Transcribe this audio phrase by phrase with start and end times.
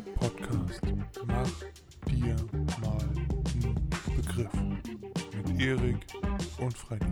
[0.00, 0.82] Podcast
[1.26, 1.50] Mach
[2.06, 2.36] dir
[2.82, 4.52] mal einen Begriff
[5.32, 5.96] mit Erik
[6.58, 7.06] und Freddy.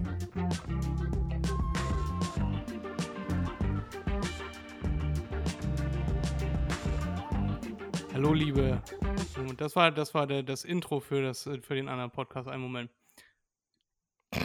[8.13, 8.83] Hallo liebe.
[9.57, 12.49] Das war das war der, das Intro für das für den anderen Podcast.
[12.49, 12.91] Einen Moment.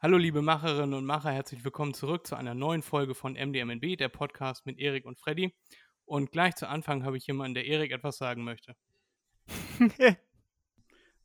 [0.00, 4.08] Hallo liebe Macherinnen und Macher, herzlich willkommen zurück zu einer neuen Folge von MDMNB, der
[4.08, 5.54] Podcast mit Erik und Freddy.
[6.06, 8.76] Und gleich zu Anfang habe ich jemanden, der Erik etwas sagen möchte.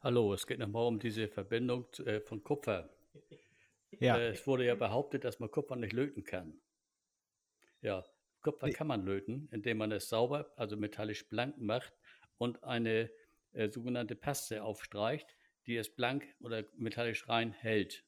[0.02, 2.90] Hallo, es geht nochmal um diese Verbindung äh, von Kupfer.
[4.00, 4.18] Ja.
[4.18, 6.62] Äh, es wurde ja behauptet, dass man Kupfer nicht löten kann.
[7.82, 8.06] Ja,
[8.42, 8.74] Kupfer Nee.
[8.74, 11.94] kann man löten, indem man es sauber, also metallisch blank macht
[12.38, 13.12] und eine
[13.52, 15.36] äh, sogenannte Paste aufstreicht,
[15.66, 18.06] die es blank oder metallisch rein hält.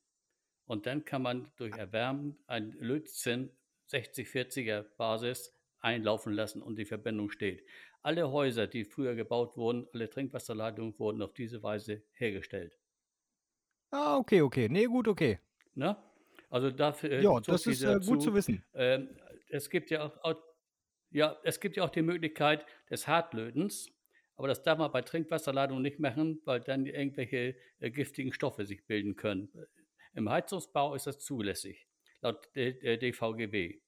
[0.66, 3.52] Und dann kann man durch Erwärmen ein Lötzinn
[3.90, 7.66] 60-40er Basis einlaufen lassen und die Verbindung steht.
[8.02, 12.78] Alle Häuser, die früher gebaut wurden, alle Trinkwasserleitungen wurden auf diese Weise hergestellt.
[13.92, 14.70] Ah, okay, okay.
[14.70, 15.40] Nee, gut, okay.
[15.76, 15.98] Ne?
[16.50, 17.12] Also dafür.
[17.12, 18.64] äh, Ja, das ist äh, gut zu wissen.
[18.74, 19.10] Ähm,
[19.50, 20.42] es gibt ja auch, auch,
[21.12, 23.92] ja, es gibt ja auch die Möglichkeit des Hartlötens,
[24.38, 28.86] aber das darf man bei Trinkwasserleitungen nicht machen, weil dann irgendwelche äh, giftigen Stoffe sich
[28.86, 29.52] bilden können.
[30.14, 31.88] Im Heizungsbau ist das zulässig,
[32.22, 33.82] laut D äh, DVGB.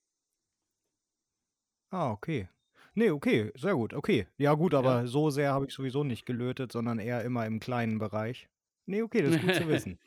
[1.93, 2.49] Ah, okay.
[2.95, 4.27] Nee, okay, sehr gut, okay.
[4.37, 5.07] Ja, gut, aber Ja.
[5.07, 8.49] so sehr habe ich sowieso nicht gelötet, sondern eher immer im kleinen Bereich.
[8.85, 9.99] Nee, okay, das ist gut zu wissen.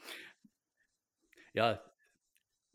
[1.55, 1.83] Ja,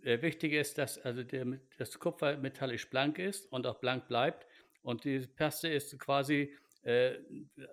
[0.04, 4.48] äh, wichtig ist, dass also der, das Kupfer metallisch blank ist und auch blank bleibt.
[4.84, 7.20] Und die Paste ist quasi äh,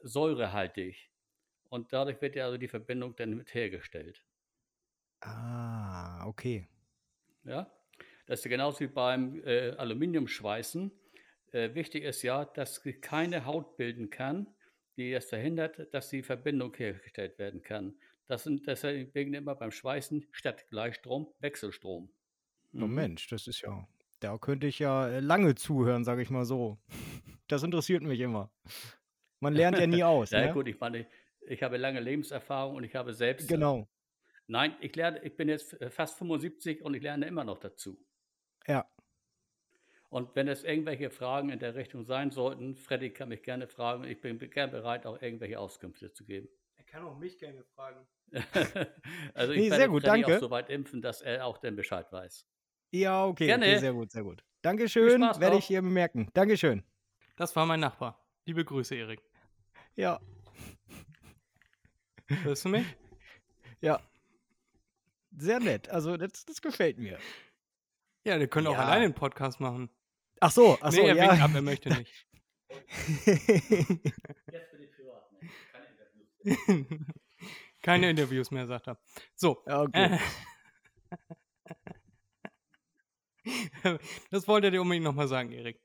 [0.02, 1.11] säurehaltig.
[1.70, 4.25] Und dadurch wird ja also die Verbindung dann mit hergestellt.
[5.23, 6.69] Ah, okay.
[7.45, 7.70] Ja?
[8.27, 10.92] Das ist ja genauso wie beim äh, Aluminiumschweißen.
[11.53, 14.55] Äh, wichtig ist ja, dass sie keine Haut bilden kann,
[14.97, 17.98] die es verhindert, dass die Verbindung hergestellt werden kann.
[18.27, 22.13] Das sind deswegen immer beim Schweißen statt Gleichstrom Wechselstrom.
[22.75, 22.95] Oh Mhm.
[22.95, 23.89] Mensch, das ist ja.
[24.20, 26.79] Da könnte ich ja äh, lange zuhören, sage ich mal so.
[27.48, 28.53] Das interessiert mich immer.
[29.41, 30.53] Man lernt ja nie aus, Ja, ne?
[30.53, 31.07] gut, ich meine,
[31.41, 33.48] ich habe lange Lebenserfahrung und ich habe selbst.
[33.48, 33.89] Genau.
[34.48, 37.97] Nein, ich lerne, ich bin jetzt äh, fast 75 und ich lerne immer noch dazu.
[38.67, 38.87] Ja.
[40.11, 44.05] Und wenn es irgendwelche Fragen in der Richtung sein sollten, Freddy kann mich gerne fragen.
[44.05, 46.48] Ich bin gerne bereit, auch irgendwelche Auskünfte zu geben.
[46.77, 48.07] Er kann auch mich gerne fragen.
[49.35, 50.36] also ich Nee, werde sehr gut, Freddy danke.
[50.36, 52.46] auch so weit impfen, dass er auch dann Bescheid weiß.
[52.91, 53.79] Ja, okay, okay, Gerne.
[53.80, 54.42] sehr gut, sehr gut.
[54.63, 56.30] Dankeschön, werde ich hier bemerken.
[56.33, 56.83] Dankeschön.
[57.36, 58.27] Das war mein Nachbar.
[58.46, 59.20] Liebe Grüße, Erik.
[59.95, 60.20] Ja,
[62.42, 62.86] Hörst du mich?
[63.80, 64.01] ja.
[65.36, 65.89] Sehr nett.
[65.89, 67.19] Also, das, das gefällt mir.
[68.25, 68.80] Ja, könnte auch Ja.
[68.85, 69.89] alleine einen Podcast machen.
[70.41, 71.31] Ach so, ach so, nee, er ja.
[71.31, 72.27] winkt ab, er möchte nicht.
[73.27, 75.33] Jetzt bin ich privat.
[75.33, 75.49] Ne?
[75.73, 77.07] Keine Interviews.
[77.83, 78.99] Keine Interviews mehr, sagt er.
[79.35, 79.63] So.
[79.67, 80.19] ja, okay.
[83.83, 83.99] Äh,
[84.31, 85.81] das wollte er dir unbedingt nochmal sagen, Erik.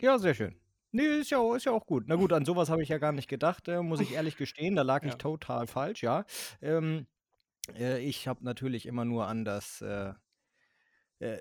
[0.00, 0.58] Ja, sehr schön.
[0.92, 2.04] Nee, ist ja, auch- ist ja auch gut.
[2.06, 4.76] Na gut, an sowas habe ich ja gar nicht gedacht, äh, muss ich ehrlich gestehen.
[4.76, 5.18] Da lag ich Ja.
[5.18, 6.24] total falsch, ja.
[6.62, 7.06] Ähm,
[7.76, 10.14] äh, ich habe natürlich immer nur an das äh,
[11.18, 11.38] äh,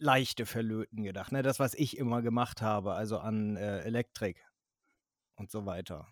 [0.00, 1.30] leichte Verlöten gedacht.
[1.32, 1.42] Ne?
[1.42, 4.44] Das, was ich immer gemacht habe, also an äh, Elektrik
[5.36, 6.08] und so weiter.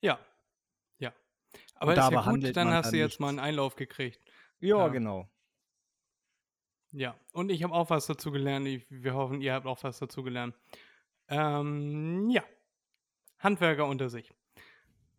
[0.00, 0.18] Ja.
[0.98, 1.12] Ja.
[1.74, 3.40] Aber ist ja gut, dann hast dann du jetzt mal nichts.
[3.40, 4.20] einen Einlauf gekriegt.
[4.60, 4.88] Ja, Ja.
[4.88, 5.28] genau.
[6.92, 7.18] Ja.
[7.32, 8.66] Und ich habe auch was dazu gelernt.
[8.66, 10.54] Ich, wir hoffen, ihr habt auch was dazu gelernt.
[11.28, 12.42] Ähm, ja.
[13.38, 14.32] Handwerker unter sich.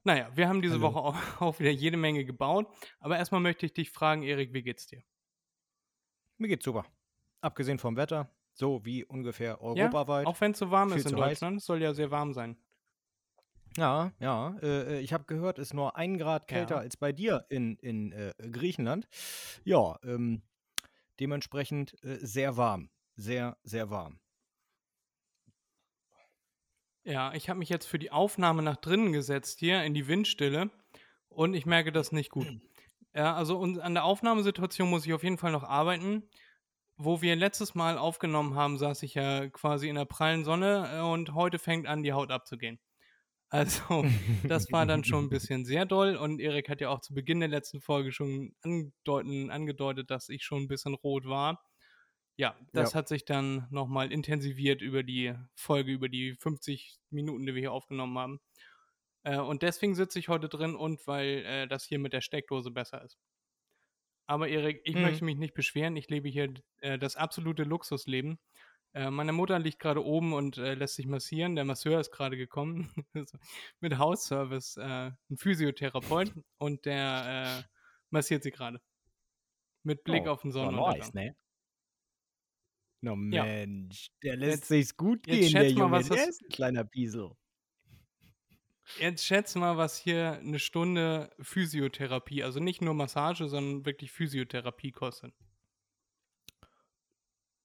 [0.03, 0.93] Naja, wir haben diese Hallo.
[0.93, 2.67] Woche auch, auch wieder jede Menge gebaut.
[2.99, 5.03] Aber erstmal möchte ich dich fragen, Erik, wie geht's dir?
[6.39, 6.85] Mir geht's super.
[7.41, 10.25] Abgesehen vom Wetter, so wie ungefähr Ja, europaweit.
[10.25, 11.29] auch wenn es so warm ist in heiß.
[11.39, 11.57] Deutschland.
[11.57, 12.57] Es soll ja sehr warm sein.
[13.77, 14.57] Ja, ja.
[14.61, 16.81] Äh, äh, ich habe gehört, es ist nur ein Grad kälter Ja.
[16.81, 19.07] als bei dir in, in äh, Griechenland.
[19.63, 20.41] Ja, ähm,
[21.19, 22.89] dementsprechend äh, sehr warm.
[23.15, 24.19] Sehr, sehr warm.
[27.03, 30.69] Ja, ich habe mich jetzt für die Aufnahme nach drinnen gesetzt hier in die Windstille
[31.29, 32.47] und ich merke das nicht gut.
[33.15, 36.29] Ja, also und an der Aufnahmesituation muss ich auf jeden Fall noch arbeiten.
[36.97, 41.01] Wo wir letztes Mal aufgenommen haben, saß ich ja quasi in der prallen Sonne äh,
[41.01, 42.79] und heute fängt an, die Haut abzugehen.
[43.51, 44.07] Also,
[44.47, 47.39] das war dann schon ein bisschen sehr doll und Erik hat ja auch zu Beginn
[47.41, 51.63] der letzten Folge schon andeuten, angedeutet, dass ich schon ein bisschen rot war.
[52.37, 52.95] Ja, das Ja.
[52.95, 57.73] hat sich dann nochmal intensiviert über die Folge, über die 50 Minuten, die wir hier
[57.73, 58.39] aufgenommen haben.
[59.29, 62.71] Äh, und deswegen sitze ich heute drin und weil äh, das hier mit der Steckdose
[62.71, 63.17] besser ist.
[64.27, 65.01] Aber Erik, ich Mhm.
[65.01, 65.95] möchte mich nicht beschweren.
[65.97, 68.39] Ich lebe hier äh, das absolute Luxusleben.
[68.93, 71.55] Äh, meine Mutter liegt gerade oben und äh, lässt sich massieren.
[71.55, 72.91] Der Masseur ist gerade gekommen
[73.81, 77.69] mit Hausservice, äh, ein Physiotherapeut und der äh,
[78.09, 78.79] massiert sie gerade.
[79.83, 80.99] Mit Blick Oh, auf den ja, Sonnenuntergang.
[80.99, 81.35] nice, ne?
[83.01, 83.43] No Ja.
[83.43, 85.91] Mensch, der lässt Jetzt- sich's gut jetzt gehen, der mal, Junge.
[85.91, 87.31] was Der ist ein kleiner Piesel.
[88.97, 94.91] Jetzt schätz mal, was hier eine Stunde Physiotherapie, also nicht nur Massage, sondern wirklich Physiotherapie
[94.91, 95.33] kostet.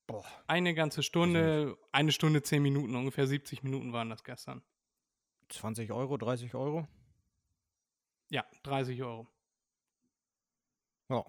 [0.07, 0.25] Boah.
[0.47, 4.63] Eine ganze Stunde, eine Stunde, zehn Minuten, ungefähr 70 Minuten waren das gestern.
[5.49, 6.87] 20 Euro, 30 Euro?
[8.31, 9.27] Ja, 30 Euro.
[11.09, 11.25] Ja.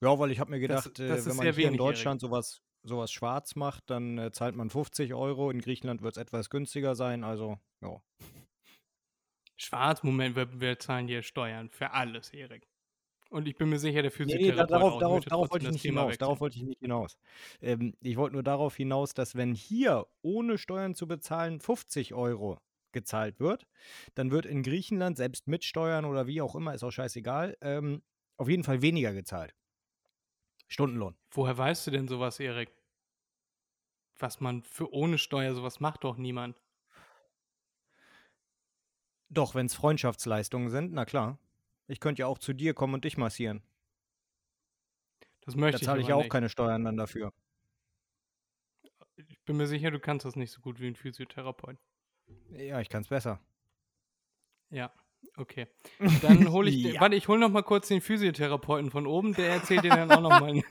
[0.00, 1.76] Ja, weil ich habe mir Das- gedacht, das äh, ist wenn man hier in.
[1.76, 5.50] Deutschland sowas, sowas schwarz macht, dann äh, zahlt man 50 Euro.
[5.50, 7.24] In Griechenland wird es etwas günstiger sein.
[7.24, 8.00] Also, ja.
[9.58, 12.68] Schwarz, Moment, wir, wir zahlen hier Steuern für alles, Erik.
[13.30, 15.82] Und ich bin mir sicher, der Nee, nee, da, darauf, darauf, darauf wollte ich nicht
[15.82, 16.12] Thema hinaus.
[16.12, 16.18] wechseln.
[16.20, 17.18] Darauf wollte ich nicht hinaus.
[17.60, 22.58] Ähm, ich wollte nur darauf hinaus, dass wenn hier ohne Steuern zu bezahlen 50 Euro
[22.92, 23.66] gezahlt wird,
[24.14, 28.02] dann wird in Griechenland, selbst mit Steuern oder wie auch immer, ist auch scheißegal, ähm,
[28.38, 29.54] auf jeden Fall weniger gezahlt.
[30.68, 31.16] Stundenlohn.
[31.32, 32.70] Woher weißt du denn sowas, Erik?
[34.18, 36.56] Was man für ohne Steuer, sowas macht doch niemand.
[39.30, 41.38] Doch, wenn es Freundschaftsleistungen sind, na klar.
[41.86, 43.62] Ich könnte ja auch zu dir kommen und dich massieren.
[45.44, 46.30] Das Da möchte ich zahle ich ja auch nicht.
[46.30, 47.32] keine Steuern dann dafür.
[49.16, 51.78] Ich bin mir sicher, du kannst das nicht so gut wie ein Physiotherapeut.
[52.50, 53.40] Ja, ich kann es besser.
[54.70, 54.92] Ja,
[55.36, 55.66] okay.
[55.98, 55.98] Dann
[56.52, 57.00] hole ich, den- Ja.
[57.00, 60.20] warte, ich hole noch mal kurz den Physiotherapeuten von oben, der erzählt dir dann auch
[60.20, 60.52] noch mal,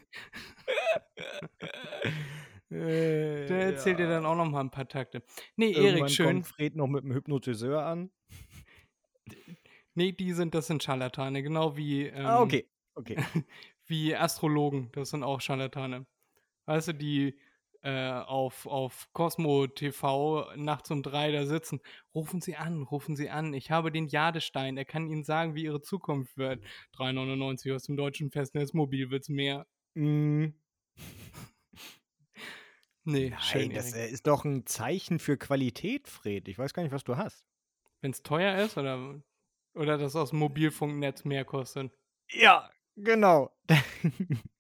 [2.70, 5.24] der erzählt dir dann auch noch mal ein paar Takte.
[5.56, 6.26] Nee, Erik, Irgendwann schön.
[6.28, 8.12] kommt Fred noch mit dem Hypnotiseur an.
[9.98, 12.70] Nee, die sind, das sind Scharlatane, genau wie, ähm, ah, okay.
[12.94, 13.18] Okay.
[13.88, 16.06] wie Astrologen, das sind auch Scharlatane.
[16.68, 17.40] Weißt du, die
[17.82, 21.80] äh, auf, auf Cosmo TV nachts um drei da sitzen.
[22.14, 23.56] Rufen Sie an, rufen Sie an.
[23.56, 24.78] Ich habe den Jadestein.
[24.78, 26.64] Er kann Ihnen sagen, wie Ihre Zukunft wird.
[26.98, 29.66] 3,99 aus dem deutschen Festnetzmobil wird's mehr.
[29.96, 30.50] Mm,
[33.04, 34.12] Nee, Nein, schön, das Erik.
[34.12, 36.48] äh, ist doch ein Zeichen für Qualität, Fred.
[36.50, 37.46] Ich weiß gar nicht, was du hast.
[38.02, 39.24] Wenn es teuer ist oder,
[39.78, 41.92] oder das aus dem Mobilfunknetz mehr kostet.
[42.30, 43.52] Ja, genau.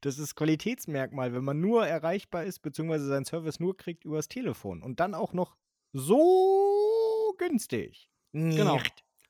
[0.00, 4.82] Das ist Qualitätsmerkmal, wenn man nur erreichbar ist, beziehungsweise seinen Service nur kriegt übers Telefon.
[4.82, 5.56] Und dann auch noch
[5.92, 8.08] so günstig.
[8.32, 8.80] Genau.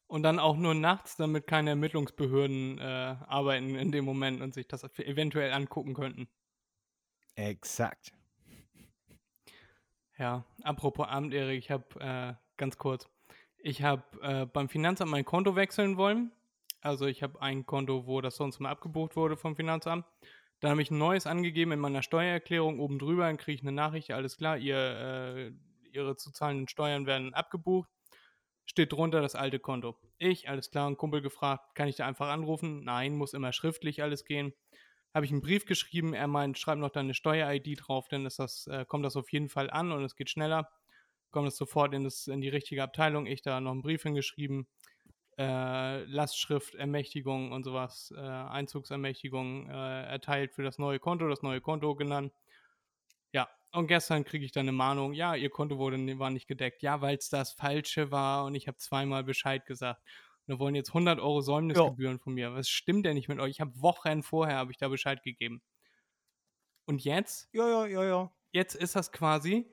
[0.09, 4.69] Und dann auch nur nachts, damit keine Ermittlungsbehörden äh, arbeiten in dem Moment und sich
[4.69, 6.29] das eventuell angucken könnten.
[7.35, 8.13] Exakt.
[10.19, 13.09] Ja, apropos Amt, Erik, ich habe äh, ganz kurz,
[13.67, 16.31] ich habe äh, beim Finanzamt mein Konto wechseln wollen.
[16.83, 20.07] Also ich habe ein Konto, wo das sonst mal abgebucht wurde vom Finanzamt.
[20.61, 23.73] Dann habe ich ein neues angegeben in meiner Steuererklärung oben drüber, dann kriege ich eine
[23.73, 25.53] Nachricht, alles klar, ihr, äh,
[25.91, 27.91] ihre zu zahlenden Steuern werden abgebucht.
[28.67, 29.97] Steht drunter das alte Konto.
[30.19, 32.85] Ich, alles klar, ein Kumpel gefragt, kann ich da einfach anrufen?
[32.85, 34.55] Nein, muss immer schriftlich alles gehen.
[35.13, 38.85] Habe ich einen Brief geschrieben, er meint, schreib noch deine Steuer-ID drauf, ist das, äh,
[38.87, 40.71] kommt das auf jeden Fall an und es geht schneller.
[41.37, 43.27] Kommt es sofort in, das, in die richtige Abteilung.
[43.27, 44.67] Ich da noch einen Brief hingeschrieben,
[45.37, 51.61] äh, Lastschrift, Ermächtigung und sowas, äh, Einzugsermächtigung äh, erteilt für das neue Konto, das neue
[51.61, 52.33] Konto genannt.
[53.35, 56.83] Ja, und gestern kriege ich dann eine Mahnung, ja, ihr Konto wurde, war nicht gedeckt.
[56.83, 60.01] Ja, weil es das Falsche war und ich habe zweimal Bescheid gesagt.
[60.47, 62.55] Und da wollen jetzt 100 Euro Säumnisgebühren von mir.
[62.55, 63.51] Was stimmt denn nicht mit euch?
[63.51, 65.61] Ich habe Wochen vorher, habe ich da Bescheid gegeben.
[66.87, 68.33] Und jetzt, Ja, ja, ja, ja.
[68.53, 69.71] jetzt ist das quasi,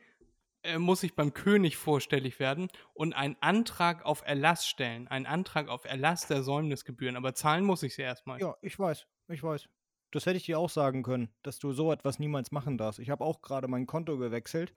[0.78, 5.08] muss ich beim König vorstellig werden und einen Antrag auf Erlass stellen.
[5.08, 7.16] Einen Antrag auf Erlass der Säumnisgebühren.
[7.16, 8.40] Aber zahlen muss ich sie erstmal.
[8.40, 9.06] Ja, ich weiß.
[9.30, 9.68] Ich weiß.
[10.12, 13.00] Das hätte ich dir auch sagen können, dass du so etwas niemals machen darfst.
[13.00, 14.74] Ich habe auch gerade mein Konto gewechselt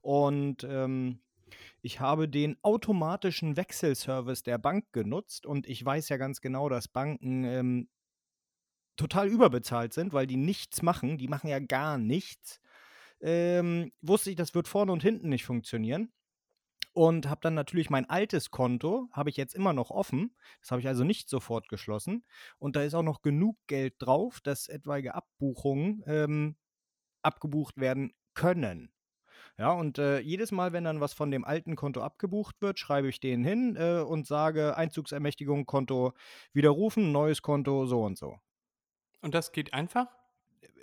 [0.00, 1.20] und ähm,
[1.82, 6.88] ich habe den automatischen Wechselservice der Bank genutzt und ich weiß ja ganz genau, dass
[6.88, 7.88] Banken ähm,
[8.96, 11.16] total überbezahlt sind, weil die nichts machen.
[11.16, 12.60] Die machen ja gar nichts.
[13.22, 16.12] Ähm, wusste ich, das wird vorne und hinten nicht funktionieren.
[16.94, 20.34] Und habe dann natürlich mein altes Konto, habe ich jetzt immer noch offen.
[20.60, 22.24] Das habe ich also nicht sofort geschlossen.
[22.58, 26.56] Und da ist auch noch genug Geld drauf, dass etwaige Abbuchungen ähm,
[27.22, 28.92] abgebucht werden können.
[29.58, 33.08] Ja, und äh, jedes Mal, wenn dann was von dem alten Konto abgebucht wird, schreibe
[33.08, 36.12] ich den hin äh, und sage Einzugsermächtigung, Konto
[36.52, 38.38] widerrufen, neues Konto, so und so.
[39.20, 40.08] Und das geht einfach?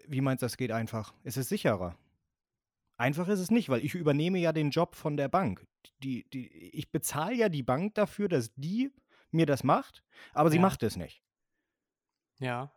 [0.08, 1.14] Wie meinst du, das geht einfach?
[1.24, 1.96] Es ist sicherer.
[3.00, 5.66] Einfach ist es nicht, weil ich übernehme ja den Job von der Bank.
[6.04, 8.92] Die, die, ich bezahle ja die Bank dafür, dass die
[9.32, 10.04] mir das macht,
[10.34, 10.62] aber sie Ja.
[10.62, 11.24] macht es nicht.
[12.40, 12.74] Ja.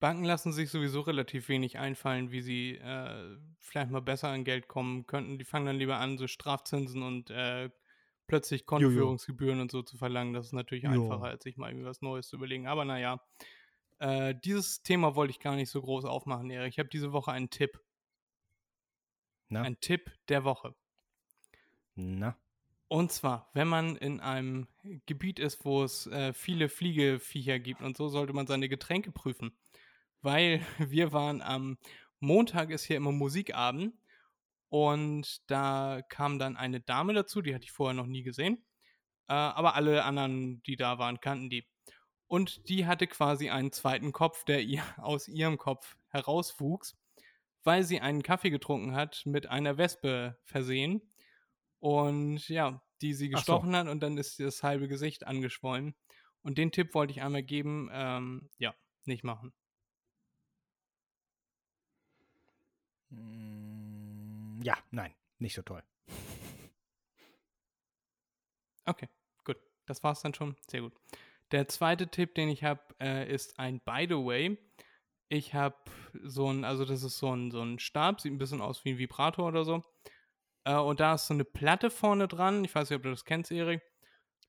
[0.00, 4.66] Banken lassen sich sowieso relativ wenig einfallen, wie sie äh, vielleicht mal besser an Geld
[4.68, 5.38] kommen könnten.
[5.38, 7.70] Die fangen dann lieber an, so Strafzinsen und äh,
[8.26, 10.32] plötzlich Kontoführungsgebühren und so zu verlangen.
[10.34, 10.90] Das ist natürlich Jo.
[10.90, 12.66] einfacher, als sich mal irgendwie was Neues zu überlegen.
[12.66, 13.22] Aber naja,
[14.00, 16.70] äh, dieses Thema wollte ich gar nicht so groß aufmachen, Erik.
[16.72, 17.80] Ich habe diese Woche einen Tipp.
[19.52, 19.62] Na?
[19.62, 20.74] Ein Tipp der Woche.
[21.94, 22.36] Na?
[22.88, 24.66] Und zwar, wenn man in einem
[25.06, 29.56] Gebiet ist, wo es äh, viele Fliegeviecher gibt und so, sollte man seine Getränke prüfen.
[30.22, 31.78] Weil wir waren am
[32.18, 33.94] Montag ist hier immer Musikabend
[34.68, 38.64] und da kam dann eine Dame dazu, die hatte ich vorher noch nie gesehen.
[39.28, 41.66] Äh, aber alle anderen, die da waren, kannten die.
[42.26, 46.96] Und die hatte quasi einen zweiten Kopf, der ihr aus ihrem Kopf herauswuchs,
[47.64, 51.02] weil sie einen Kaffee getrunken hat, mit einer Wespe versehen.
[51.80, 53.54] Und ja, die sie Ach so.
[53.54, 55.94] gestochen hat und dann ist das halbe Gesicht angeschwollen.
[56.42, 59.52] Und den Tipp wollte ich einmal geben, ähm, ja, nicht machen.
[63.10, 65.82] Mm, Ja, nein, nicht so toll.
[68.84, 69.08] Okay,
[69.44, 69.58] gut.
[69.86, 70.56] Das war's dann schon.
[70.68, 70.92] Sehr gut.
[71.52, 74.58] Der zweite Tipp, den ich habe, äh, ist ein By the way.
[75.32, 75.76] Ich habe
[76.22, 78.90] so ein, also das ist so ein, so ein Stab, sieht ein bisschen aus wie
[78.90, 79.82] ein Vibrator oder so.
[80.64, 82.62] Äh, und da ist so eine Platte vorne dran.
[82.64, 83.80] Ich weiß nicht, ob du das kennst, Erik.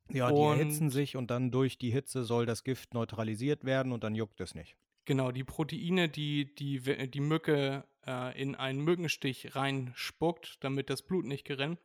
[0.09, 3.93] Ja, die Und- erhitzen sich und dann durch die Hitze soll das Gift neutralisiert werden
[3.93, 4.75] und dann juckt es nicht.
[5.05, 11.23] Genau, die Proteine, die die, die Mücke äh, in einen Mückenstich reinspuckt, damit das Blut
[11.25, 11.79] nicht gerinnt,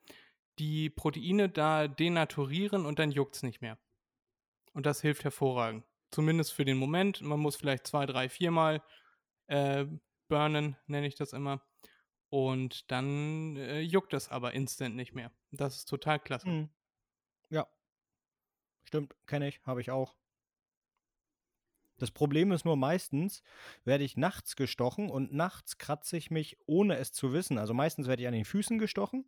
[0.58, 3.78] die Proteine da denaturieren und dann juckt es nicht mehr.
[4.72, 5.84] Und das hilft hervorragend.
[6.10, 7.20] Zumindest für den Moment.
[7.20, 8.82] Man muss vielleicht zwei, drei, viermal
[9.46, 9.86] äh,
[10.28, 11.62] burnen, nenne ich das immer.
[12.30, 15.32] Und dann äh, juckt es aber instant nicht mehr.
[15.50, 16.46] Das ist total klasse.
[16.46, 16.68] Hm.
[17.50, 17.66] Ja.
[18.84, 20.14] Stimmt, kenne ich, habe ich auch.
[21.98, 23.42] Das Problem ist nur meistens,
[23.84, 27.58] werde ich nachts gestochen und nachts kratze ich mich, ohne es zu wissen.
[27.58, 29.24] Also meistens werde ich an den Füßen gestochen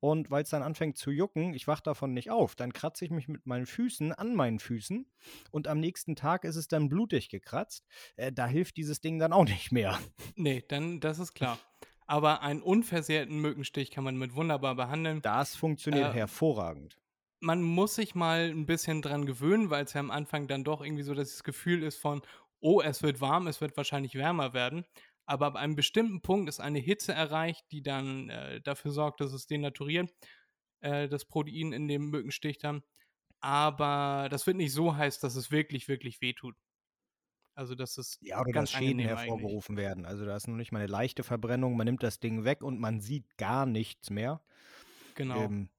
[0.00, 3.10] und weil es dann anfängt zu jucken, ich wach davon nicht auf, dann kratze ich
[3.10, 5.06] mich mit meinen Füßen an meinen Füßen
[5.50, 7.86] und am nächsten Tag ist es dann blutig gekratzt.
[8.16, 9.98] Äh, da hilft dieses Ding dann auch nicht mehr.
[10.36, 11.58] Nee, dann, das ist klar.
[12.06, 15.22] Aber einen unversehrten Mückenstich kann man mit wunderbar behandeln.
[15.22, 16.98] Das funktioniert Äh, hervorragend.
[17.40, 20.82] Man muss sich mal ein bisschen dran gewöhnen, weil es ja am Anfang dann doch
[20.82, 22.22] irgendwie so das Gefühl ist von,
[22.60, 24.84] oh, es wird warm, es wird wahrscheinlich wärmer werden.
[25.26, 29.32] Aber ab einem bestimmten Punkt ist eine Hitze erreicht, die dann äh, dafür sorgt, dass
[29.32, 30.12] es denaturiert,
[30.80, 32.82] äh, das Protein in dem Mückenstich dann.
[33.40, 36.56] Aber das wird nicht so heiß, dass es wirklich, wirklich wehtut.
[37.54, 39.26] Also das ist Ja, oder ganz dass Schäden angenehm eigentlich.
[39.28, 40.04] hervorgerufen werden.
[40.04, 41.76] Also da ist noch nicht mal eine leichte Verbrennung.
[41.76, 44.42] Man nimmt das Ding weg und man sieht gar nichts mehr.
[45.14, 45.36] Genau.
[45.36, 45.70] Ähm,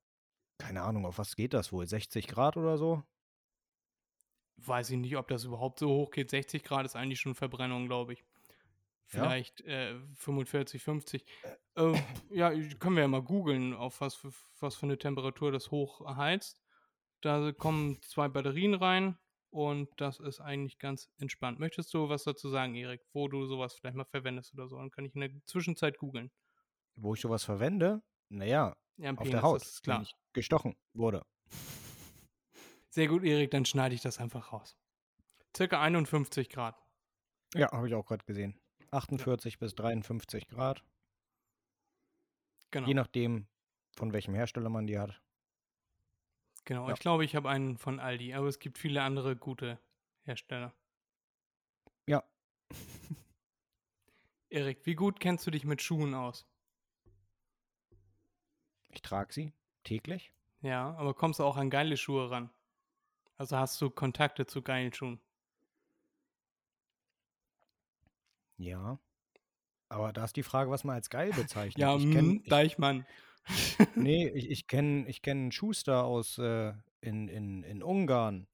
[0.61, 1.87] keine Ahnung, auf was geht das wohl?
[1.87, 3.03] 60 Grad oder so?
[4.57, 6.29] Weiß ich nicht, ob das überhaupt so hoch geht.
[6.29, 8.19] 60 Grad ist eigentlich schon Verbrennung, glaube ich.
[9.11, 9.23] Ja?
[9.23, 11.25] Vielleicht äh, 45, 50.
[11.75, 11.99] Äh,
[12.29, 16.61] ja, können wir ja mal googeln, auf was für, was für eine Temperatur das hochheizt.
[17.21, 19.17] Da kommen zwei Batterien rein
[19.49, 21.59] und das ist eigentlich ganz entspannt.
[21.59, 24.77] Möchtest du was dazu sagen, Erik, wo du sowas vielleicht mal verwendest oder so?
[24.77, 26.31] Dann kann ich in der Zwischenzeit googeln.
[26.95, 28.01] Wo ich sowas verwende?
[28.29, 30.05] Naja, Ja, auf Penis, der Haut, ist klar.
[30.33, 31.25] gestochen wurde.
[32.89, 34.77] Sehr gut, Erik, dann schneide ich das einfach raus.
[35.55, 36.75] Circa 51 Grad.
[37.55, 38.59] Ja, habe ich auch gerade gesehen.
[38.91, 40.83] 48 bis 53 Grad.
[42.71, 42.87] Genau.
[42.87, 43.47] Je nachdem,
[43.95, 45.21] von welchem Hersteller man die hat.
[46.65, 46.93] Genau, Ja.
[46.93, 49.79] ich glaube, ich habe einen von Aldi, aber es gibt viele andere gute
[50.23, 50.73] Hersteller.
[52.07, 52.23] Ja.
[54.49, 56.45] Erik, wie gut kennst du dich mit Schuhen aus?
[58.91, 60.33] Ich trage sie täglich.
[60.61, 62.49] Ja, aber kommst du auch an geile Schuhe ran?
[63.37, 65.19] Also hast du Kontakte zu geilen Schuhen?
[68.57, 68.99] Ja.
[69.89, 71.79] Aber da ist die Frage, was man als geil bezeichnet.
[71.79, 73.05] Ja, ich mm, kenn, ich, Deichmann.
[73.95, 78.47] nee, ich, ich kenne ich kenn einen Schuster aus äh, in, in, in Ungarn,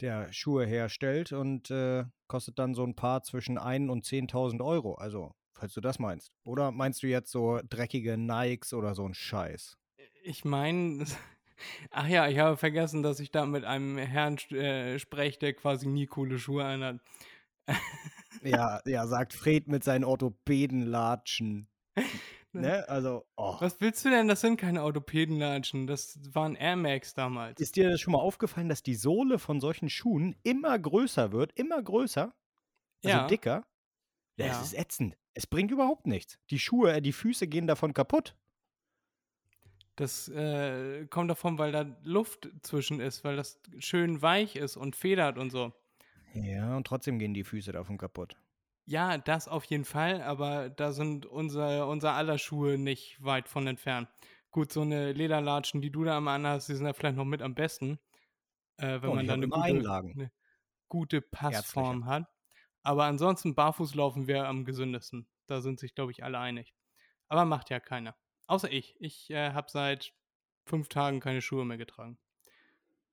[0.00, 4.94] der Schuhe herstellt und äh, kostet dann so ein Paar zwischen 1 und 10.000 Euro.
[4.94, 5.34] Also,
[5.64, 6.30] falls du das meinst.
[6.44, 9.78] Oder meinst du jetzt so dreckige Nikes oder so ein Scheiß?
[10.22, 11.06] Ich meine,
[11.90, 15.88] ach ja, ich habe vergessen, dass ich da mit einem Herrn äh, spreche, der quasi
[15.88, 17.00] nie coole Schuhe anhat.
[18.42, 21.66] Ja, ja, sagt Fred mit seinen Orthopädenlatschen.
[22.52, 22.86] ne?
[22.86, 23.56] Also, oh.
[23.60, 24.28] Was willst du denn?
[24.28, 25.86] Das sind keine Orthopädenlatschen.
[25.86, 27.58] Das waren Air Max damals.
[27.58, 31.52] Ist dir das schon mal aufgefallen, dass die Sohle von solchen Schuhen immer größer wird,
[31.58, 32.34] immer größer,
[33.02, 33.26] also Ja.
[33.28, 33.64] dicker?
[34.36, 34.60] Ja, Ja.
[34.60, 35.16] Es ist ätzend.
[35.34, 36.38] Es bringt überhaupt nichts.
[36.50, 38.36] Die Schuhe, äh, die Füße gehen davon kaputt.
[39.96, 44.96] Das äh, kommt davon, weil da Luft zwischen ist, weil das schön weich ist und
[44.96, 45.72] federt und so.
[46.34, 48.36] Ja, und trotzdem gehen die Füße davon kaputt.
[48.86, 53.66] Ja, das auf jeden Fall, aber da sind unser, unser aller Schuhe nicht weit von
[53.66, 54.08] entfernt.
[54.50, 57.40] Gut, so eine Lederlatschen, die du da am anhast, die sind ja vielleicht noch mit
[57.40, 57.98] am besten,
[58.78, 60.32] äh, wenn Oh, man dann eine gute, eine
[60.88, 62.06] gute Passform Ärztliche.
[62.06, 62.33] hat.
[62.84, 65.26] Aber ansonsten barfuß laufen wäre am gesündesten.
[65.46, 66.74] Da sind sich, glaube ich, alle einig.
[67.28, 68.14] Aber macht ja keiner.
[68.46, 68.94] Außer ich.
[69.00, 70.14] Ich äh, habe seit
[70.66, 72.18] fünf Tagen keine Schuhe mehr getragen.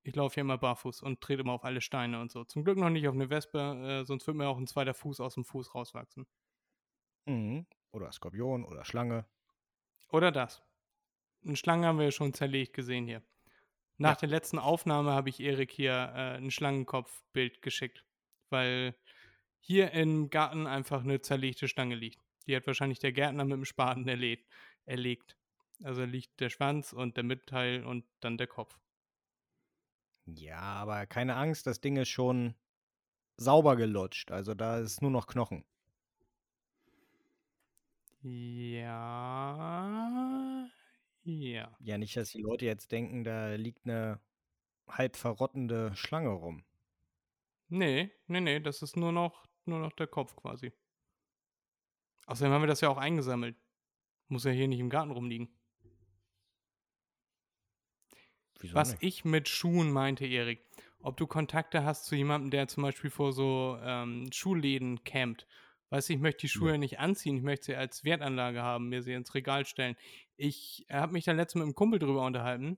[0.04, 2.44] Ich laufe hier immer barfuß und trete immer auf alle Steine und so.
[2.44, 5.20] Zum Glück noch nicht auf eine Wespe, äh, sonst wird mir auch ein zweiter Fuß
[5.22, 6.28] aus dem Fuß rauswachsen.
[7.26, 7.66] Mhm.
[7.92, 9.26] Oder Skorpion oder Schlange.
[10.10, 10.62] Oder das.
[11.46, 13.22] Eine Schlange haben wir ja schon zerlegt gesehen hier.
[13.98, 14.20] Nach Ja.
[14.22, 18.04] der letzten Aufnahme habe ich Erik hier äh, ein Schlangenkopfbild geschickt,
[18.50, 18.96] weil
[19.62, 22.20] hier im Garten einfach eine zerlegte Schlange liegt.
[22.48, 24.52] Die hat wahrscheinlich der Gärtner mit dem Spaten erlegt.
[24.86, 25.38] erlegt.
[25.84, 28.78] Also liegt der Schwanz und der Mittelteil und dann der Kopf.
[30.26, 32.56] Ja, aber keine Angst, das Ding ist schon
[33.38, 34.32] sauber gelutscht.
[34.32, 35.64] Also da ist nur noch Knochen.
[38.24, 39.12] Ja.
[41.24, 41.76] Ja.
[41.80, 44.20] Ja, nicht, dass die Leute jetzt denken, da liegt eine
[44.88, 46.64] halb verrottende Schlange rum.
[47.70, 50.72] Nee, nee, nee, das ist nur noch, nur noch der Kopf quasi.
[52.28, 53.56] Außerdem haben wir das ja auch eingesammelt.
[54.28, 55.50] Muss ja hier nicht im Garten rumliegen.
[58.60, 59.04] Wieso Was nicht?
[59.04, 60.64] ich mit Schuhen meinte, Erik,
[61.02, 65.48] ob du Kontakte hast zu jemandem, der zum Beispiel vor so ähm, Schuhläden campt.
[65.90, 66.78] Weißt du, ich möchte die Schuhe Ja.
[66.78, 69.98] nicht anziehen, ich möchte sie als Wertanlage haben, mir sie ins Regal stellen.
[70.38, 72.78] Ich habe mich dann letztens mit einem Kumpel drüber unterhalten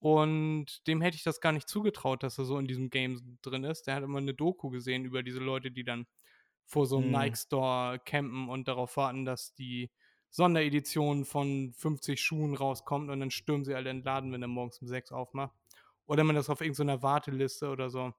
[0.00, 3.64] und dem hätte ich das gar nicht zugetraut, dass er so in diesem Game drin
[3.64, 3.86] ist.
[3.86, 6.06] Der hat immer eine Doku gesehen über diese Leute, die dann
[6.66, 7.10] vor so einem Hm.
[7.10, 9.90] Nike-Store campen und darauf warten, dass die
[10.30, 14.48] Sonderedition von 50 Schuhen rauskommt und dann stürmen sie alle in den Laden, wenn er
[14.48, 15.56] morgens um 6 aufmacht.
[16.06, 18.12] Oder man das auf irgendeiner Warteliste oder so.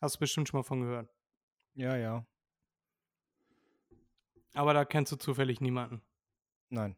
[0.00, 1.08] Hast du bestimmt schon mal von gehört.
[1.74, 2.26] Ja, ja.
[4.54, 6.02] Aber da kennst du zufällig niemanden.
[6.70, 6.96] Nein,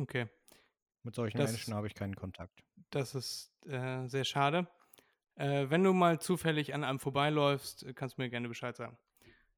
[0.00, 0.28] Okay.
[1.04, 2.62] Mit solchen Das- Menschen habe ich keinen Kontakt.
[2.90, 4.66] Das ist äh, sehr schade.
[5.36, 8.96] Äh, wenn du mal zufällig an einem vorbeiläufst, äh, kannst du mir gerne Bescheid sagen.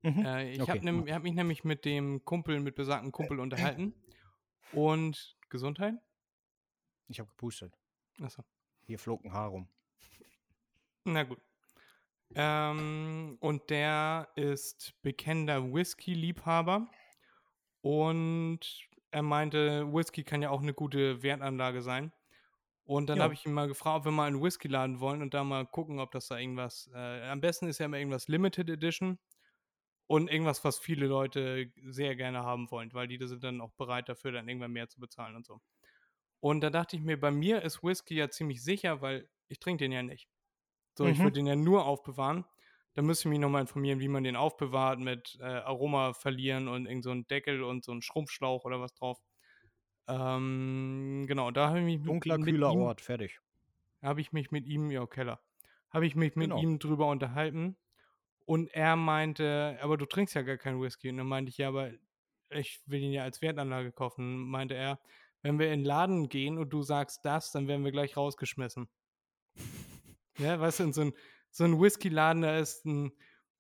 [0.03, 0.25] Mhm.
[0.25, 3.95] Äh, ich Okay, habe hab mich nämlich mit dem Kumpel, mit besagten Kumpel unterhalten.
[4.73, 5.95] Und Gesundheit?
[7.09, 7.73] Ich habe gepustet.
[8.21, 8.43] Achso.
[8.87, 9.69] Hier flog ein Haar rum.
[11.05, 11.41] Na gut.
[12.35, 16.89] Ähm, und der ist bekennender Whisky-Liebhaber.
[17.83, 22.13] Und er meinte, Whisky kann ja auch eine gute Wertanlage sein.
[22.85, 23.23] Und dann Ja.
[23.23, 25.67] habe ich ihn mal gefragt, ob wir mal einen Whisky laden wollen und da mal
[25.67, 26.91] gucken, ob das da irgendwas.
[26.95, 29.19] Äh, am besten ist ja immer irgendwas Limited Edition
[30.07, 34.09] und irgendwas, was viele Leute sehr gerne haben wollen, weil die sind dann auch bereit
[34.09, 35.61] dafür, dann irgendwann mehr zu bezahlen und so.
[36.41, 39.85] Und da dachte ich mir, bei mir ist Whisky ja ziemlich sicher, weil ich trinke
[39.85, 40.29] den ja nicht.
[40.99, 41.25] So, ich Mhm.
[41.25, 42.47] würde den ja nur aufbewahren.
[42.97, 46.87] Da müsste ich mich nochmal informieren, wie man den aufbewahrt mit äh, Aroma verlieren und
[46.87, 49.21] irgend so ein Deckel und so ein Schrumpfschlauch oder was drauf.
[50.09, 53.39] Ähm, genau, da habe ich mich mit, Dunkler, mit kühler ihm, Ort, fertig.
[54.03, 55.43] habe ich mich mit ihm, ja, Keller,
[55.91, 56.63] habe ich mich mit Genau.
[56.63, 57.77] ihm drüber unterhalten
[58.47, 61.11] und er meinte, aber du trinkst ja gar keinen Whisky.
[61.11, 61.93] Und dann meinte ich, ja, aber
[62.51, 64.37] ich will ihn ja als Wertanlage kaufen.
[64.45, 65.01] Und meinte er,
[65.43, 68.89] wenn wir in den Laden gehen und du sagst das, dann werden wir gleich rausgeschmissen.
[70.39, 71.13] Ja, weißt du, in so ein,
[71.51, 73.13] so ein Whisky-Laden, da ist ein,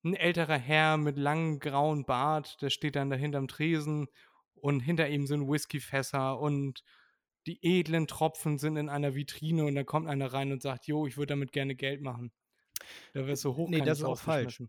[0.04, 4.08] ein älterer Herr mit langem grauen Bart, der steht dann da hinterm Tresen
[4.54, 6.82] und hinter ihm sind Whiskyfässer und
[7.46, 11.06] die edlen Tropfen sind in einer Vitrine und da kommt einer rein und sagt, jo,
[11.06, 12.32] ich würde damit gerne Geld machen.
[13.14, 14.62] Da wirst du hoch Nee, das ist auch falsch.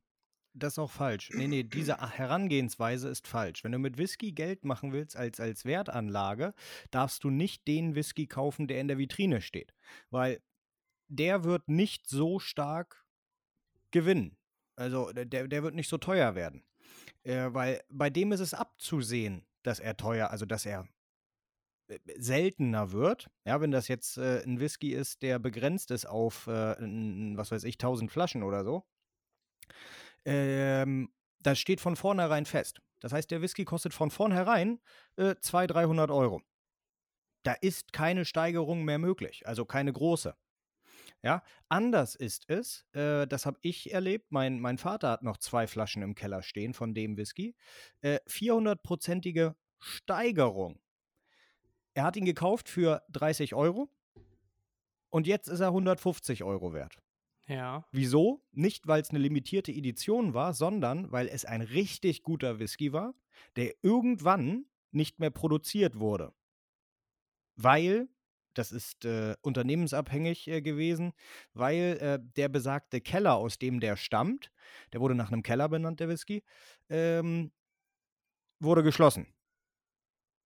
[0.53, 1.29] Das ist auch falsch.
[1.33, 3.63] Nee, nee, diese Herangehensweise ist falsch.
[3.63, 6.53] Wenn du mit Whisky Geld machen willst als, als Wertanlage,
[6.89, 9.73] darfst du nicht den Whisky kaufen, der in der Vitrine steht.
[10.09, 10.41] Weil
[11.09, 13.05] der wird nicht so stark
[13.91, 14.37] gewinnen.
[14.75, 16.63] Also der, der wird nicht so teuer werden.
[17.23, 20.87] Äh, weil bei dem ist es abzusehen, dass er teuer, also dass er
[21.87, 23.29] äh, seltener wird.
[23.45, 26.75] Ja, wenn das jetzt äh, ein Whisky ist, der begrenzt ist auf, äh,
[27.35, 28.85] was weiß ich, 1000 Flaschen oder so,
[30.25, 32.81] ähm, das steht von vornherein fest.
[32.99, 34.79] Das heißt, der Whisky kostet von vornherein
[35.17, 36.41] äh, 200, 300 Euro.
[37.43, 40.35] Da ist keine Steigerung mehr möglich, also keine große.
[41.23, 44.31] Ja, anders ist es, äh, das habe ich erlebt.
[44.31, 47.55] Mein, mein Vater hat noch zwei Flaschen im Keller stehen von dem Whisky.
[48.01, 50.79] Äh, 400-prozentige Steigerung.
[51.93, 53.89] Er hat ihn gekauft für 30 Euro
[55.09, 56.99] und jetzt ist er 150 Euro wert.
[57.47, 58.43] Ja, Wieso?
[58.51, 63.15] Nicht, weil es eine limitierte Edition war, sondern weil es ein richtig guter Whisky war,
[63.55, 66.33] der irgendwann nicht mehr produziert wurde.
[67.55, 68.09] Weil
[68.57, 71.13] Das ist äh, unternehmensabhängig äh, gewesen,
[71.53, 74.51] weil äh, der besagte Keller, aus dem der stammt,
[74.93, 76.43] der wurde nach einem Keller benannt, der Whisky,
[76.89, 77.51] ähm,
[78.59, 79.27] wurde geschlossen.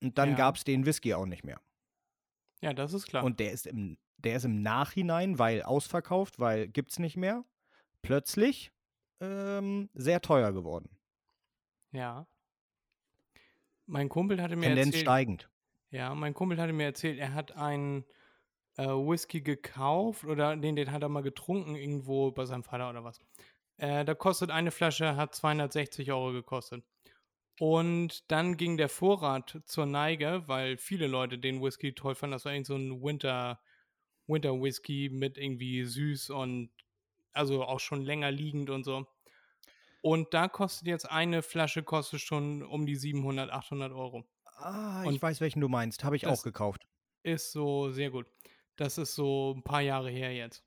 [0.04, 0.36] Und dann Ja.
[0.36, 1.62] gab es den Whisky auch nicht mehr.
[2.62, 3.24] Ja, das ist klar.
[3.26, 7.44] Und der ist im, der ist im Nachhinein, weil ausverkauft, weil gibt's nicht mehr,
[8.02, 8.72] plötzlich
[9.22, 10.98] ähm, sehr teuer geworden.
[11.94, 12.26] ja.
[13.86, 15.50] Mein Kumpel hatte mir Tendenz erzählt, steigend.
[15.92, 18.06] Ja, mein Kumpel hatte mir erzählt, er hat einen
[18.78, 23.04] äh, Whisky gekauft oder den, den hat er mal getrunken irgendwo bei seinem Vater oder
[23.04, 23.20] was.
[23.78, 26.84] Äh, da kostet eine Flasche, hat 260 Euro gekostet.
[27.60, 32.32] Und dann ging der Vorrat zur Neige, weil viele Leute den Whisky toll fanden.
[32.34, 33.60] Das war irgendwie so ein Winter,
[34.28, 36.72] Winter Whisky mit irgendwie süß und
[37.34, 39.06] also auch schon länger liegend und so.
[40.02, 44.26] Und da kostet jetzt eine Flasche kostet schon um die 700, 800 Euro.
[44.64, 46.04] Ah, Und ich weiß, welchen du meinst.
[46.04, 46.88] Habe ich auch gekauft.
[47.24, 48.28] Ist so sehr gut.
[48.76, 50.64] Das ist so ein paar Jahre her jetzt.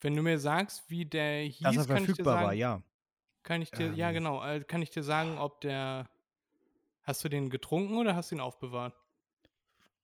[0.00, 2.52] Wenn du mir sagst, wie der hieß, Dass er kann ich dir verfügbar sagen, war,
[2.52, 2.82] ja.
[3.42, 4.14] kann ich dir, ja Ähm.
[4.14, 6.08] genau, äh, kann ich dir sagen, ob der,
[7.02, 8.94] hast du den getrunken oder hast du ihn aufbewahrt?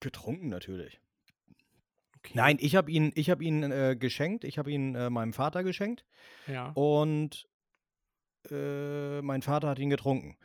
[0.00, 0.98] Getrunken natürlich.
[2.18, 2.32] Okay.
[2.34, 4.44] Nein, ich habe ihn, ich habe ihn äh, geschenkt.
[4.44, 6.04] Ich habe ihn äh, meinem Vater geschenkt
[6.46, 6.70] Ja.
[6.70, 7.48] und
[8.50, 10.36] äh, mein Vater hat ihn getrunken.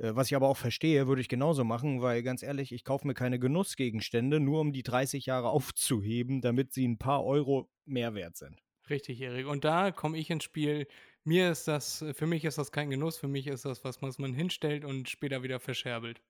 [0.00, 3.06] Äh, was ich aber auch verstehe, würde ich genauso machen, weil ganz ehrlich, ich kaufe
[3.06, 8.14] mir keine Genussgegenstände, nur um die 30 Jahre aufzuheben, damit sie ein paar Euro mehr
[8.14, 8.62] wert sind.
[8.88, 9.46] Richtig, Erik.
[9.46, 10.88] Und da komme ich ins Spiel.
[11.22, 14.18] Mir ist das, für mich ist das kein Genuss, für mich ist das was, was
[14.18, 16.22] man hinstellt und später wieder verscherbelt.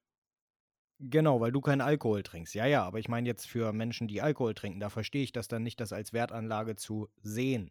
[0.98, 2.54] Genau, weil du keinen Alkohol trinkst.
[2.54, 5.48] Ja, ja, aber ich meine jetzt für Menschen, die Alkohol trinken, da verstehe ich das
[5.48, 7.70] dann nicht, das als Wertanlage zu sehen.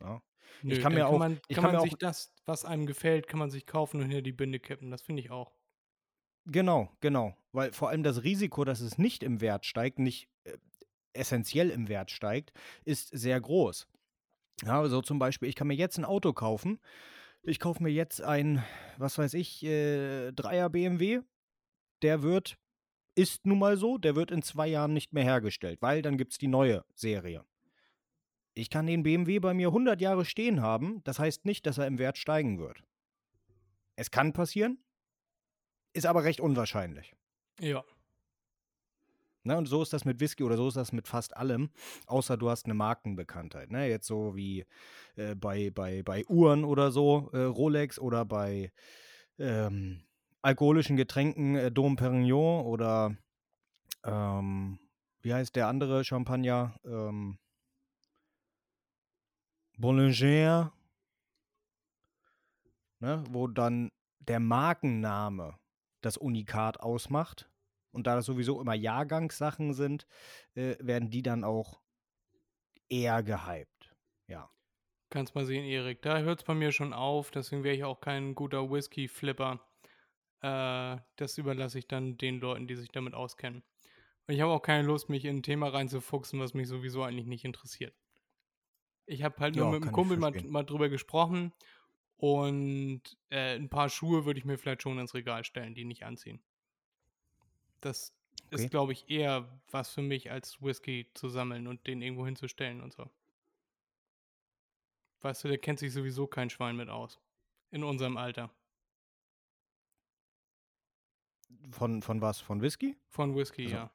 [0.00, 0.22] Ja.
[0.62, 2.64] Nö, kann dann mir auch- man, ich kann kann man mir sich auch- das, was
[2.64, 4.90] einem gefällt, kann man sich kaufen und hinter die Binde kippen.
[4.90, 5.52] Das finde ich auch.
[6.46, 7.36] Genau, genau.
[7.52, 10.56] Weil vor allem das Risiko, dass es nicht im Wert steigt, nicht äh,
[11.12, 12.52] essentiell im Wert steigt,
[12.84, 13.86] ist sehr groß.
[14.64, 16.80] Ja, also zum Beispiel, ich kann mir jetzt ein Auto kaufen.
[17.42, 18.62] Ich kaufe mir jetzt ein,
[18.98, 21.20] was weiß ich, äh, Dreier BMW.
[22.02, 22.56] Der wird,
[23.14, 26.32] ist nun mal so, der wird in zwei Jahren nicht mehr hergestellt, weil dann gibt
[26.32, 27.44] es die neue Serie.
[28.60, 31.02] Ich kann den BMW bei mir 100 Jahre stehen haben.
[31.04, 32.84] Das heißt nicht, dass er im Wert steigen wird.
[33.96, 34.76] Es kann passieren,
[35.94, 37.14] ist aber recht unwahrscheinlich.
[37.58, 37.82] Ja.
[39.44, 41.70] Ne, und so ist das mit Whisky oder so ist das mit fast allem,
[42.06, 43.70] außer du hast eine Markenbekanntheit.
[43.70, 43.88] Ne?
[43.88, 44.66] Jetzt so wie
[45.16, 48.72] äh, bei, bei, bei Uhren oder so, äh, Rolex oder bei
[49.38, 50.02] ähm,
[50.42, 53.16] alkoholischen Getränken, äh, Dom Perignon oder
[54.04, 54.78] ähm,
[55.22, 56.78] wie heißt der andere Champagner?
[56.84, 57.38] Ähm,
[59.80, 60.72] Bollinger.
[63.00, 63.24] Ne?
[63.30, 65.58] Wo dann der Markenname
[66.02, 67.50] das Unikat ausmacht.
[67.92, 70.06] Und da das sowieso immer Jahrgangssachen sind,
[70.54, 71.80] äh, werden die dann auch
[72.88, 73.94] eher gehypt.
[74.28, 74.50] Ja.
[75.08, 76.02] Kannst mal sehen, Erik.
[76.02, 77.30] Da hört es bei mir schon auf.
[77.30, 79.60] Deswegen wäre ich auch kein guter Whisky-Flipper.
[80.42, 83.62] Äh, das überlasse ich dann den Leuten, die sich damit auskennen.
[84.28, 87.26] Und ich habe auch keine Lust, mich in ein Thema reinzufuchsen, was mich sowieso eigentlich
[87.26, 87.94] nicht interessiert.
[89.10, 91.52] Ich habe halt nur Ja, mit kann dem ich Kumpel mal, mal drüber gesprochen.
[92.16, 96.04] Und äh, ein paar Schuhe würde ich mir vielleicht schon ins Regal stellen, die nicht
[96.04, 96.40] anziehen.
[97.80, 98.14] Das
[98.52, 98.64] Okay.
[98.64, 102.80] ist, glaube ich, eher was für mich, als Whisky zu sammeln und den irgendwo hinzustellen
[102.80, 103.08] und so.
[105.22, 107.20] Weißt du, der kennt sich sowieso kein Schwein mit aus.
[107.70, 108.50] In unserem Alter.
[111.72, 112.40] Von, von was?
[112.40, 112.96] Von Whisky?
[113.08, 113.90] Von Whisky, Also- ja.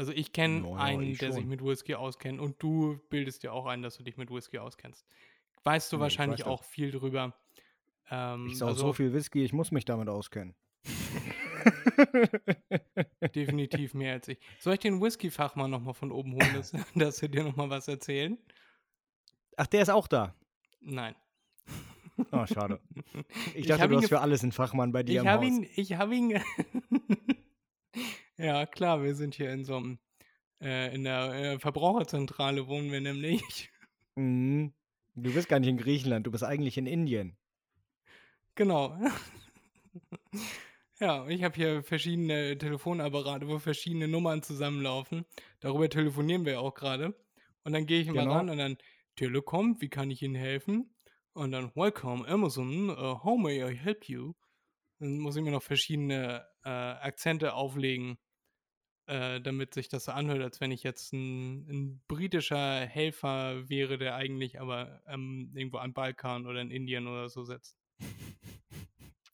[0.00, 3.52] Also ich kenne Naja, einen, ich der sich mit Whisky auskennt und du bildest dir
[3.52, 5.04] auch ein, dass du dich mit Whisky auskennst.
[5.62, 6.54] Weißt du Nee, ich wahrscheinlich weiß das.
[6.54, 7.34] auch viel drüber.
[8.10, 10.54] Ähm, Ich saue also so viel Whisky, ich muss mich damit auskennen.
[13.34, 14.38] definitiv mehr als ich.
[14.58, 18.38] Soll ich den Whisky-Fachmann nochmal von oben holen, dass, dass wir dir nochmal was erzählen?
[19.58, 20.34] Ach, der ist auch da.
[20.80, 21.14] Nein.
[22.32, 22.80] Oh, schade.
[23.48, 25.52] Ich Ich dachte, hab du hast für alles einen Fachmann bei dir Ich habe Haus.
[25.52, 26.40] ihn, ich habe ihn.
[28.44, 29.98] Ja, klar, wir sind hier in so einem,
[30.60, 33.70] äh, in der äh, Verbraucherzentrale wohnen wir nämlich.
[34.16, 34.72] Mhm.
[35.14, 37.36] Du bist gar nicht in Griechenland, du bist eigentlich in Indien.
[38.54, 38.98] Genau.
[41.00, 45.24] ja, ich habe hier verschiedene Telefonapparate, wo verschiedene Nummern zusammenlaufen.
[45.60, 47.14] Darüber telefonieren wir auch gerade.
[47.64, 48.34] Und dann gehe ich mal Genau.
[48.34, 48.78] ran und dann
[49.16, 50.94] Telekom, wie kann ich Ihnen helfen?
[51.32, 54.34] Und dann Welcome Amazon, uh, how may I help you?
[54.98, 58.18] Dann muss ich mir noch verschiedene äh, Akzente auflegen,
[59.10, 63.98] äh, damit sich das so anhört, als wenn ich jetzt ein, ein britischer Helfer wäre,
[63.98, 67.76] der eigentlich aber ähm, irgendwo am Balkan oder in Indien oder so sitzt.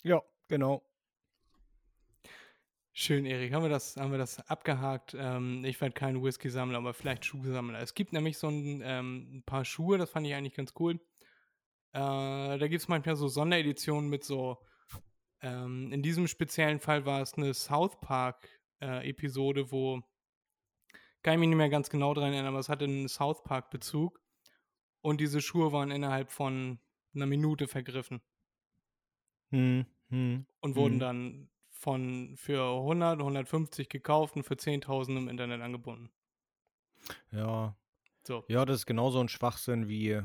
[0.02, 0.84] Ja, genau.
[2.92, 3.52] Schön, Erik.
[3.52, 5.16] Haben wir das, haben wir das abgehakt?
[5.18, 7.80] Ähm, ich werde kein Whisky-Sammler, aber vielleicht Schuhsammler.
[7.80, 11.00] Es gibt nämlich so ein, ähm, ein paar Schuhe, das fand ich eigentlich ganz cool.
[11.92, 14.58] Äh, da gibt es manchmal so Sondereditionen mit so,
[15.42, 19.12] ähm, in diesem speziellen Fall war es eine South Park-Episode, äh,
[19.70, 20.02] wo,
[21.22, 24.20] kann ich mich nicht mehr ganz genau dran erinnern, aber es hatte einen South Park-Bezug.
[25.00, 26.78] Und diese Schuhe waren innerhalb von
[27.14, 28.20] einer Minute vergriffen.
[29.50, 31.00] Hm, hm, und wurden hm.
[31.00, 36.10] dann von für 100, 150 gekauft und für 10.000 im Internet angebunden.
[37.30, 37.76] Ja.
[38.26, 38.44] So.
[38.48, 40.20] Ja, das ist genauso ein Schwachsinn wie,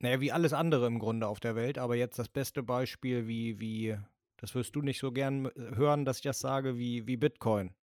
[0.00, 1.78] naja, wie alles andere im Grunde auf der Welt.
[1.78, 3.96] Aber jetzt das beste Beispiel, wie, wie,
[4.36, 7.74] das wirst du nicht so gern hören, dass ich das sage, wie, wie Bitcoin.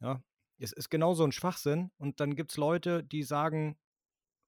[0.00, 0.22] Ja,
[0.58, 1.90] es ist genauso ein Schwachsinn.
[1.98, 3.76] Und dann gibt es Leute, die sagen,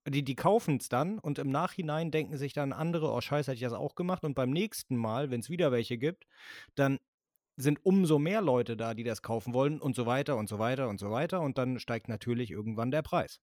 [0.07, 3.57] die, die kaufen es dann und im Nachhinein denken sich dann andere, oh scheiße, hätte
[3.57, 4.25] ich das auch gemacht.
[4.25, 6.27] Und beim nächsten Mal, wenn es wieder welche gibt,
[6.75, 6.99] dann
[7.57, 10.89] sind umso mehr Leute da, die das kaufen wollen und so weiter und so weiter
[10.89, 11.41] und so weiter.
[11.41, 13.41] Und dann steigt natürlich irgendwann der Preis.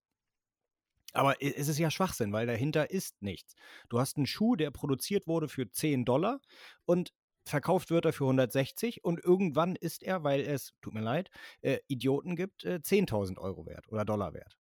[1.12, 3.54] Aber es ist ja Schwachsinn, weil dahinter ist nichts.
[3.88, 6.40] Du hast einen Schuh, der produziert wurde für 10 Dollar
[6.84, 7.12] und
[7.50, 11.78] verkauft wird er für 160 und irgendwann ist er, weil es, tut mir leid, äh,
[11.88, 14.56] Idioten gibt, äh, 10.000 Euro wert oder Dollar wert.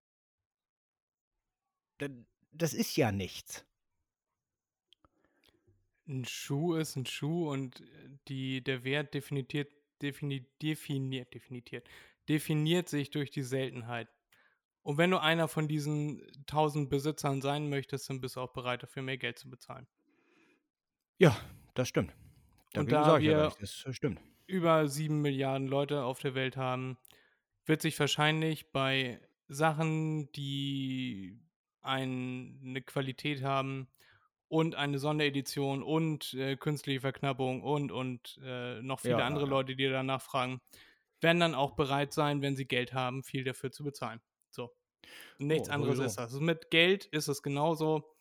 [2.53, 3.67] Das ist ja nichts.
[6.09, 7.83] Ein Schuh ist ein Schuh und
[8.29, 9.53] die, der Wert definiert,
[10.01, 11.89] definiert, definiert, definiert,
[12.29, 14.09] definiert sich durch die Seltenheit.
[14.83, 18.85] Und wenn du einer von diesen tausend Besitzern sein möchtest, dann bist du auch bereit,
[18.85, 19.89] dafür mehr Geld zu bezahlen.
[21.19, 21.37] Ja,
[21.75, 22.15] das stimmt.
[22.77, 24.21] Und da wir das stimmt.
[24.47, 26.97] über sieben Milliarden Leute auf der Welt haben,
[27.65, 31.41] wird sich wahrscheinlich bei Sachen, die
[31.83, 33.89] ein, eine Qualität haben
[34.49, 39.51] und eine Sonderedition und äh, künstliche Verknappung und, und äh, noch viele Ja, andere ja.
[39.51, 40.61] Leute, die danach fragen,
[41.21, 44.21] werden dann auch bereit sein, wenn sie Geld haben, viel dafür zu bezahlen.
[44.51, 44.71] So.
[45.39, 46.03] Nichts Oh, anderes sowieso.
[46.03, 46.25] ist das.
[46.33, 48.17] Also mit Geld ist es genauso.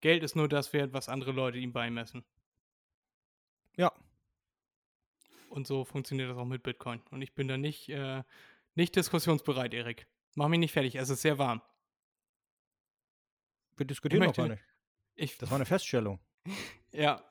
[0.00, 2.24] Geld ist nur das wert, was andere Leute ihm beimessen.
[3.76, 3.92] Ja,
[5.56, 7.00] Und so funktioniert das auch mit Bitcoin.
[7.10, 8.22] Und ich bin da nicht, äh,
[8.74, 10.06] nicht diskussionsbereit, Erik.
[10.34, 11.62] Mach mich nicht fertig, es ist sehr warm.
[13.78, 14.74] wir diskutieren Ich noch gar möchte- nicht.
[15.32, 16.20] Ich, Das war eine Feststellung.
[16.92, 17.22] Ja.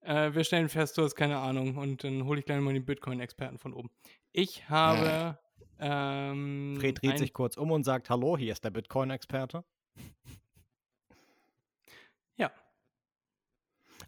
[0.00, 2.84] Äh, wir stellen fest, du hast keine Ahnung und dann hole ich gleich mal den
[2.84, 3.90] Bitcoin-Experten von oben.
[4.32, 5.38] Ich habe.
[5.78, 9.64] Ähm, Fred dreht sich kurz um und sagt, hallo, hier ist der Bitcoin-Experte.
[12.36, 12.50] Ja.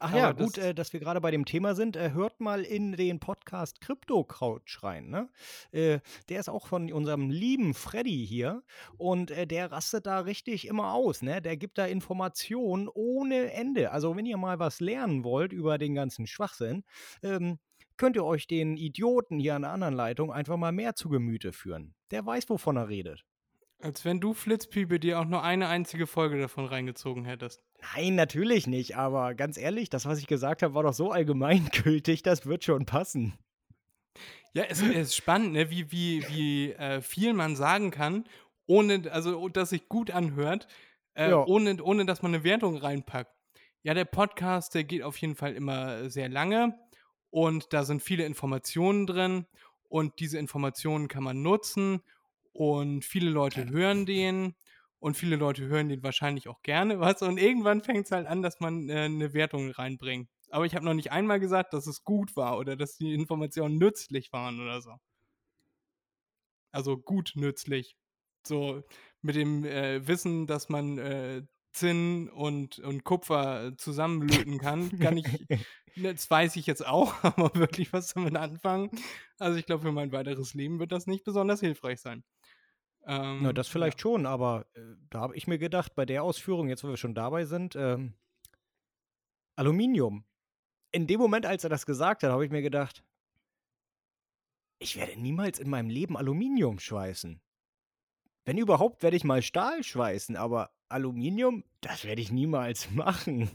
[0.00, 1.96] Ach Aber ja, das- gut, äh, dass wir gerade bei dem Thema sind.
[1.96, 5.08] Äh, hört mal in den Podcast Krypto-Couch rein.
[5.08, 5.28] Ne?
[5.72, 8.62] Äh, der ist auch von unserem lieben Freddy hier
[8.96, 11.22] und äh, der rastet da richtig immer aus.
[11.22, 11.42] Ne?
[11.42, 13.90] Der gibt da Informationen ohne Ende.
[13.90, 16.84] Also, wenn ihr mal was lernen wollt über den ganzen Schwachsinn,
[17.22, 17.58] ähm,
[17.96, 21.52] könnt ihr euch den Idioten hier an der anderen Leitung einfach mal mehr zu Gemüte
[21.52, 21.94] führen.
[22.12, 23.24] Der weiß, wovon er redet.
[23.80, 27.62] Als wenn du Flitzpiepe dir auch nur eine einzige Folge davon reingezogen hättest.
[27.94, 32.22] Nein, natürlich nicht, aber ganz ehrlich, das, was ich gesagt habe, war doch so allgemeingültig,
[32.22, 33.38] das wird schon passen.
[34.52, 35.70] Ja, es, es ist spannend, ne?
[35.70, 38.24] wie, wie, wie äh, viel man sagen kann,
[38.66, 40.66] ohne, also dass sich gut anhört,
[41.14, 41.44] äh, Ja.
[41.46, 43.32] ohne, ohne dass man eine Wertung reinpackt.
[43.84, 46.76] Ja, der Podcast, der geht auf jeden Fall immer sehr lange
[47.30, 49.46] und da sind viele Informationen drin
[49.88, 52.02] und diese Informationen kann man nutzen
[52.58, 54.56] und viele Leute hören den
[54.98, 58.42] und viele Leute hören den wahrscheinlich auch gerne, was und irgendwann fängt es halt an,
[58.42, 60.28] dass man äh, eine Wertung reinbringt.
[60.50, 63.78] Aber ich habe noch nicht einmal gesagt, dass es gut war oder dass die Informationen
[63.78, 64.96] nützlich waren oder so.
[66.72, 67.96] Also gut nützlich.
[68.44, 68.82] So
[69.22, 71.42] mit dem äh, Wissen, dass man äh,
[71.72, 75.26] Zinn und, und Kupfer zusammenlöten kann, kann ich,
[75.96, 78.90] das weiß ich jetzt auch, aber wirklich was damit anfangen.
[79.38, 82.24] Also ich glaube, für mein weiteres Leben wird das nicht besonders hilfreich sein.
[83.08, 86.68] Ähm, Na, das vielleicht schon, aber äh, da habe ich mir gedacht, bei der Ausführung,
[86.68, 88.12] jetzt wo wir schon dabei sind, ähm,
[89.56, 90.24] Aluminium.
[90.92, 93.02] In dem Moment, als er das gesagt hat, habe ich mir gedacht,
[94.78, 97.40] ich werde niemals in meinem Leben Aluminium schweißen.
[98.44, 103.50] Wenn überhaupt, werde ich mal Stahl schweißen, aber Aluminium, das werde ich niemals machen.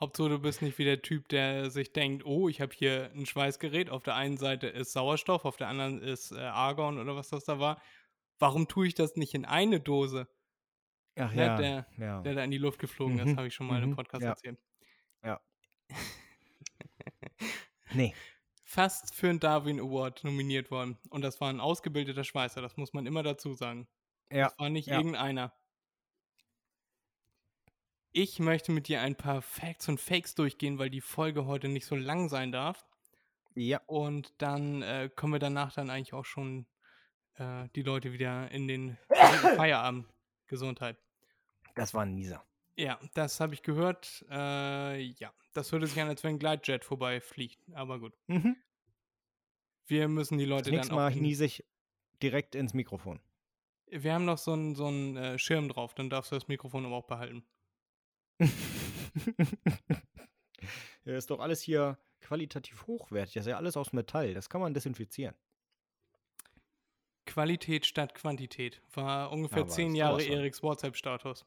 [0.00, 3.26] Hauptsache, du bist nicht wie der Typ, der sich denkt, oh, ich habe hier ein
[3.26, 3.90] Schweißgerät.
[3.90, 7.44] Auf der einen Seite ist Sauerstoff, auf der anderen ist äh, Argon oder was das
[7.44, 7.80] da war.
[8.38, 10.28] Warum tue ich das nicht in eine Dose?
[11.18, 12.20] Ach Ne, ja, der, ja.
[12.20, 14.22] der da in die Luft geflogen ist, Mhm, habe ich schon mal im mhm, Podcast
[14.22, 14.30] ja.
[14.30, 14.58] erzählt.
[17.92, 18.14] Nee,
[18.68, 20.98] Fast für einen Darwin Award nominiert worden.
[21.08, 23.86] Und das war ein ausgebildeter Schweißer, das muss man immer dazu sagen.
[24.30, 24.98] ja, Das war nicht ja.
[24.98, 25.54] irgendeiner.
[28.10, 31.86] Ich möchte mit dir ein paar Facts und Fakes durchgehen, weil die Folge heute nicht
[31.86, 32.84] so lang sein darf.
[33.54, 36.66] Ja, Und dann äh, können wir danach dann eigentlich auch schon
[37.36, 38.96] äh, die Leute wieder in den
[39.56, 40.06] Feierabend.
[40.46, 40.96] Gesundheit.
[41.74, 42.44] das war ein Nieser.
[42.76, 44.24] Ja, das habe ich gehört.
[44.30, 47.58] Äh, ja, das hörte sich an, als wenn ein Gleitjet vorbeifliegt.
[47.72, 48.12] Aber gut.
[48.26, 48.56] Mhm.
[49.86, 51.10] Wir müssen die Das Leute nächste dann auch.
[51.10, 51.64] Mal niese ich
[52.22, 53.20] direkt ins Mikrofon.
[53.86, 56.84] Wir haben noch so einen so einen, äh, Schirm drauf, dann darfst du das Mikrofon
[56.84, 57.46] aber auch behalten.
[61.04, 63.34] ja, ist doch alles hier qualitativ hochwertig.
[63.34, 64.34] Das ist ja alles aus Metall.
[64.34, 65.36] Das kann man desinfizieren.
[67.26, 70.22] Qualität statt Quantität war ungefähr Aber zehn Jahre.
[70.24, 71.44] Eriks WhatsApp-Status.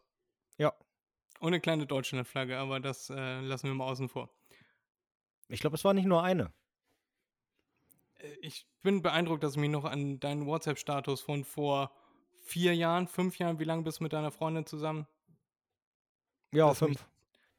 [0.57, 0.73] Ja.
[1.39, 4.29] Und eine kleine Deutschlandflagge, aber das äh, lassen wir mal außen vor.
[5.47, 6.51] Ich glaube, es war nicht nur eine.
[8.15, 11.91] Äh, Ich bin beeindruckt, dass ich mich noch an deinen WhatsApp-Status von vor
[12.43, 15.07] vier Jahren, fünf Jahren, wie lange bist du mit deiner Freundin zusammen,
[16.51, 17.09] Ja, Das mich- fünf.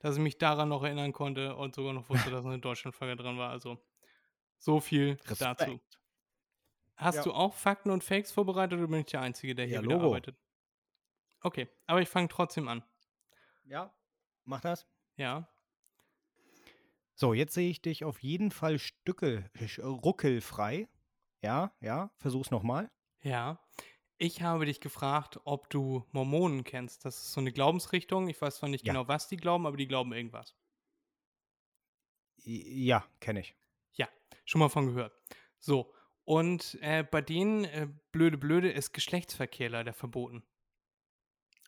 [0.01, 3.39] dass ich mich daran noch erinnern konnte und sogar noch wusste, dass eine Deutschlandflagge dran
[3.39, 3.51] war.
[3.51, 3.79] Also
[4.59, 5.81] so viel dazu.
[7.01, 7.23] Hast Ja.
[7.23, 10.07] du auch Fakten und Fakes vorbereitet oder bin ich der Einzige, der hier Ja, Logo.
[10.07, 10.37] arbeitet?
[11.43, 12.83] Okay, aber ich fange trotzdem an.
[13.65, 13.95] Ja,
[14.45, 14.87] mach das.
[15.17, 15.49] Ja.
[17.15, 20.89] So, jetzt sehe ich dich auf jeden Fall stückel, sch- ruckelfrei.
[21.43, 22.91] Ja, ja, versuch's nochmal.
[23.23, 23.59] Ja.
[24.19, 27.07] Ich habe dich gefragt, ob du Mormonen kennst.
[27.07, 28.29] Das ist so eine Glaubensrichtung.
[28.29, 28.93] Ich weiß zwar nicht Ja.
[28.93, 30.55] genau, was die glauben, aber die glauben irgendwas.
[32.43, 33.55] Ja, kenne ich.
[33.95, 34.09] Ja,
[34.45, 35.15] schon mal von gehört.
[35.59, 35.93] So,
[36.31, 40.45] und äh, bei denen, äh, blöde, blöde, ist Geschlechtsverkehr leider verboten.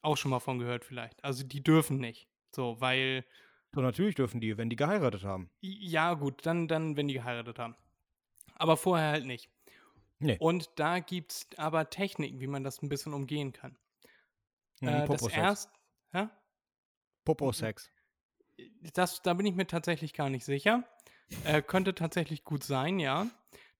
[0.02, 1.24] Auch schon mal von gehört vielleicht.
[1.24, 2.28] Also die dürfen nicht.
[2.54, 3.24] So, weil,
[3.74, 5.50] So, natürlich dürfen die, wenn die geheiratet haben.
[5.62, 7.74] ja gut, dann, dann, wenn die geheiratet haben.
[8.54, 9.50] Aber vorher halt nicht.
[10.20, 10.36] Nee.
[10.38, 13.76] Und da gibt es aber Techniken, wie man das ein bisschen umgehen kann.
[14.80, 15.36] Mhm, Äh, das Popo-Sex.
[15.36, 15.70] erst,
[16.12, 16.28] hä?
[17.24, 17.90] Popo-Sex.
[18.94, 20.84] Das, da bin ich mir tatsächlich gar nicht sicher.
[21.42, 23.26] Äh, könnte tatsächlich gut sein, ja.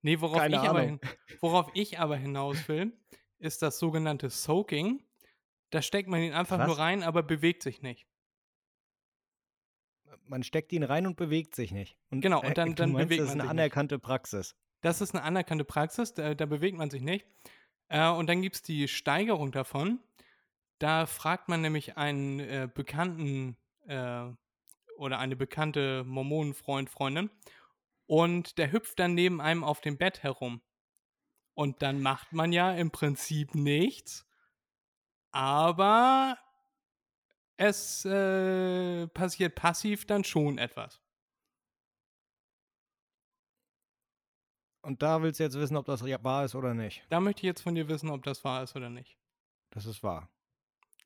[0.03, 1.01] Nee, worauf Keine ich, aber hin,
[1.41, 2.93] worauf ich aber hinaus will,
[3.39, 5.05] ist das sogenannte Soaking.
[5.71, 6.67] Da steckt man ihn einfach Was?
[6.67, 8.07] nur rein, aber bewegt sich nicht.
[10.27, 11.97] Man steckt ihn rein und bewegt sich nicht.
[12.11, 13.61] Und, Genau, und dann- du dann meinst, bewegt das ist man eine sich nicht.
[13.63, 14.57] anerkannte Praxis.
[14.81, 17.27] Das ist eine anerkannte Praxis, da, da bewegt man sich nicht.
[17.89, 20.01] Äh, und dann gibt es die Steigerung davon.
[20.79, 24.25] Da fragt man nämlich einen äh, bekannten äh,
[24.97, 27.31] oder eine bekannte Mormonenfreund, Freundin,
[28.07, 30.63] und der hüpft dann neben einem auf dem Bett herum.
[31.55, 34.27] Und dann macht man ja im Prinzip nichts,
[35.31, 36.39] aber
[37.57, 41.01] es äh, passiert passiv dann schon etwas.
[44.83, 47.05] Und da willst du jetzt wissen, ob das wahr ist oder nicht.
[47.09, 49.17] Da möchte ich jetzt von dir wissen, ob das wahr ist oder nicht.
[49.71, 50.29] Das ist wahr.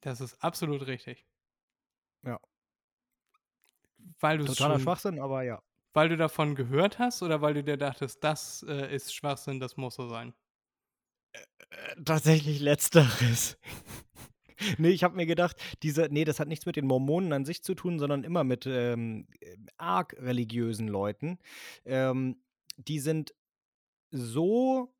[0.00, 1.26] Das ist absolut richtig.
[2.22, 2.40] Ja.
[4.18, 5.62] Weil du es Totaler Schwachsinn, aber ja.
[5.96, 9.78] Weil du davon gehört hast oder weil du dir dachtest, das äh, ist Schwachsinn, das
[9.78, 10.34] muss so sein.
[11.32, 13.56] Äh, Tatsächlich letzteres.
[14.76, 17.62] nee, ich habe mir gedacht, diese, nee, das hat nichts mit den Mormonen an sich
[17.62, 19.26] zu tun, sondern immer mit ähm,
[19.78, 21.38] arg religiösen Leuten.
[21.86, 22.42] Ähm,
[22.76, 23.34] die sind
[24.10, 24.94] so,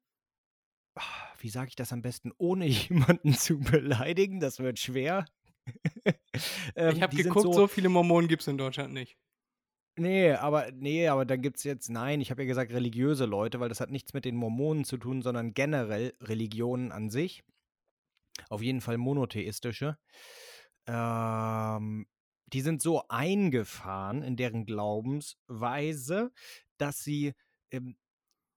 [1.40, 5.26] wie sage ich das am besten, ohne jemanden zu beleidigen, das wird schwer.
[6.76, 9.16] Ähm, ich habe geguckt, so, viele Mormonen gibt es in Deutschland nicht.
[9.98, 13.70] Nee, aber nee, aber dann gibt's jetzt, nein, ich habe ja gesagt religiöse Leute, weil
[13.70, 17.42] das hat nichts mit den Mormonen zu tun, sondern generell Religionen an sich.
[18.50, 19.96] Auf jeden Fall monotheistische.
[20.87, 22.06] Ähm,
[22.52, 26.30] die sind so eingefahren in deren Glaubensweise,
[26.78, 27.32] dass sie
[27.70, 27.96] ähm,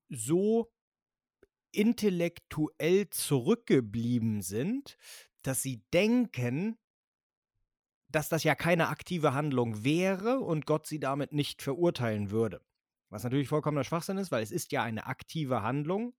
[0.10, 0.70] so
[1.72, 4.98] intellektuell zurückgeblieben sind,
[5.44, 6.78] dass sie denken,
[8.10, 12.62] dass das ja keine aktive Handlung wäre und Gott sie damit nicht verurteilen würde.
[13.10, 16.14] Was natürlich vollkommener Schwachsinn ist, weil es ist ja eine aktive Handlung.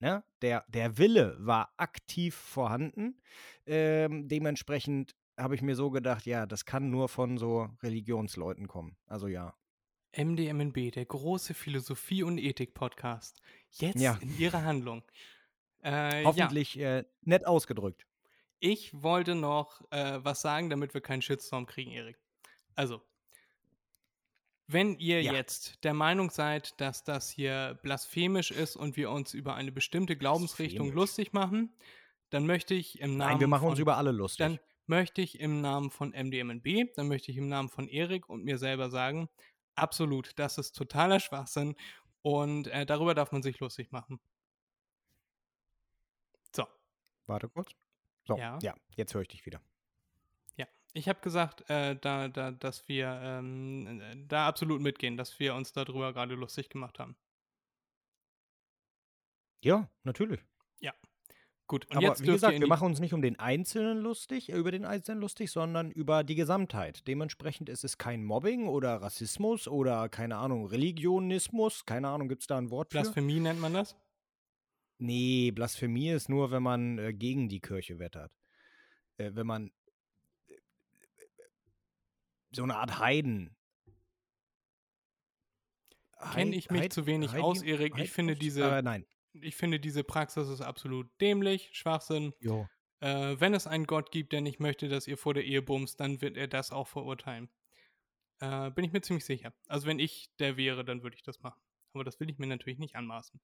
[0.00, 0.24] Ne?
[0.40, 3.20] Der, der Wille war aktiv vorhanden.
[3.66, 8.96] Ähm, dementsprechend habe ich mir so gedacht, ja, das kann nur von so Religionsleuten kommen.
[9.06, 9.54] Also ja.
[10.16, 13.40] MDMNB, der große Philosophie- und Ethik-Podcast.
[13.70, 14.18] Jetzt Ja.
[14.20, 15.02] in ihrer Handlung.
[15.82, 18.06] Äh, ja, Hoffentlich äh, nett ausgedrückt.
[18.62, 22.16] Ich wollte noch äh, was sagen, damit wir keinen Shitstorm kriegen, Erik.
[22.76, 23.02] Also,
[24.68, 25.32] wenn ihr Ja.
[25.32, 30.16] jetzt der Meinung seid, dass das hier blasphemisch ist und wir uns über eine bestimmte
[30.16, 31.74] Glaubensrichtung lustig machen,
[32.30, 34.38] dann möchte ich im Namen Nein, wir machen von, uns über alle lustig.
[34.46, 38.44] dann möchte ich im Namen von MDMNB, dann möchte ich im Namen von Erik und
[38.44, 39.28] mir selber sagen,
[39.74, 41.74] absolut, das ist totaler Schwachsinn
[42.22, 44.20] und äh, darüber darf man sich lustig machen.
[46.54, 46.66] So,
[47.26, 47.74] Warte kurz.
[48.26, 48.58] So, Ja.
[48.62, 49.60] ja, jetzt höre ich dich wieder.
[50.56, 50.66] ja.
[50.94, 55.54] Ich habe gesagt, äh, da, da, dass wir ähm, äh, da absolut mitgehen, dass wir
[55.54, 57.16] uns darüber gerade lustig gemacht haben.
[59.62, 60.40] Ja, natürlich.
[61.72, 64.70] Gut, und Aber wie gesagt, wir machen uns nicht um den Einzelnen lustig, äh, über
[64.70, 67.08] den Einzelnen lustig, sondern über die Gesamtheit.
[67.08, 71.86] Dementsprechend ist es kein Mobbing oder Rassismus oder, keine Ahnung, Religionismus.
[71.86, 73.00] Keine Ahnung, gibt es da ein Wort für?
[73.00, 73.96] Blasphemie nennt man das?
[75.04, 78.30] Nee, Blasphemie ist nur, wenn man äh, gegen die Kirche wettert.
[79.16, 79.72] Äh, wenn man
[80.48, 80.54] äh,
[82.52, 83.56] so eine Art Heiden.
[86.34, 87.98] Kenne ich mich Heid- zu wenig Heidi- aus, Erik.
[87.98, 89.04] Ich finde diese, Aber nein.
[89.32, 92.32] ich finde diese Praxis ist absolut dämlich, Schwachsinn.
[92.38, 92.68] Jo.
[93.00, 95.98] Äh, wenn es einen Gott gibt, der nicht möchte, dass ihr vor der Ehe bumst,
[95.98, 97.48] dann wird er das auch verurteilen.
[98.38, 99.52] Äh, bin ich mir ziemlich sicher.
[99.66, 101.60] Also wenn ich der wäre, dann würde ich das machen.
[101.92, 103.40] Aber das will ich mir natürlich nicht anmaßen.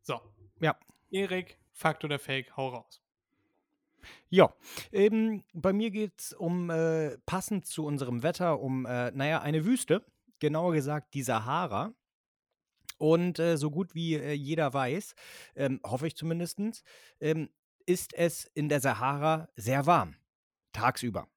[0.00, 0.18] So.
[0.60, 0.78] Ja.
[1.14, 3.00] Erik, Fakt oder Fake, hau raus.
[4.28, 4.52] Ja,
[4.92, 9.64] ähm, bei mir geht es um, äh, passend zu unserem Wetter, um, äh, naja, eine
[9.64, 10.04] Wüste,
[10.40, 11.94] genauer gesagt die Sahara.
[12.98, 15.14] Und äh, so gut wie äh, jeder weiß,
[15.56, 16.58] ähm, hoffe ich zumindest,
[17.20, 17.48] ähm,
[17.86, 20.16] ist es in der Sahara sehr warm,
[20.72, 21.28] tagsüber.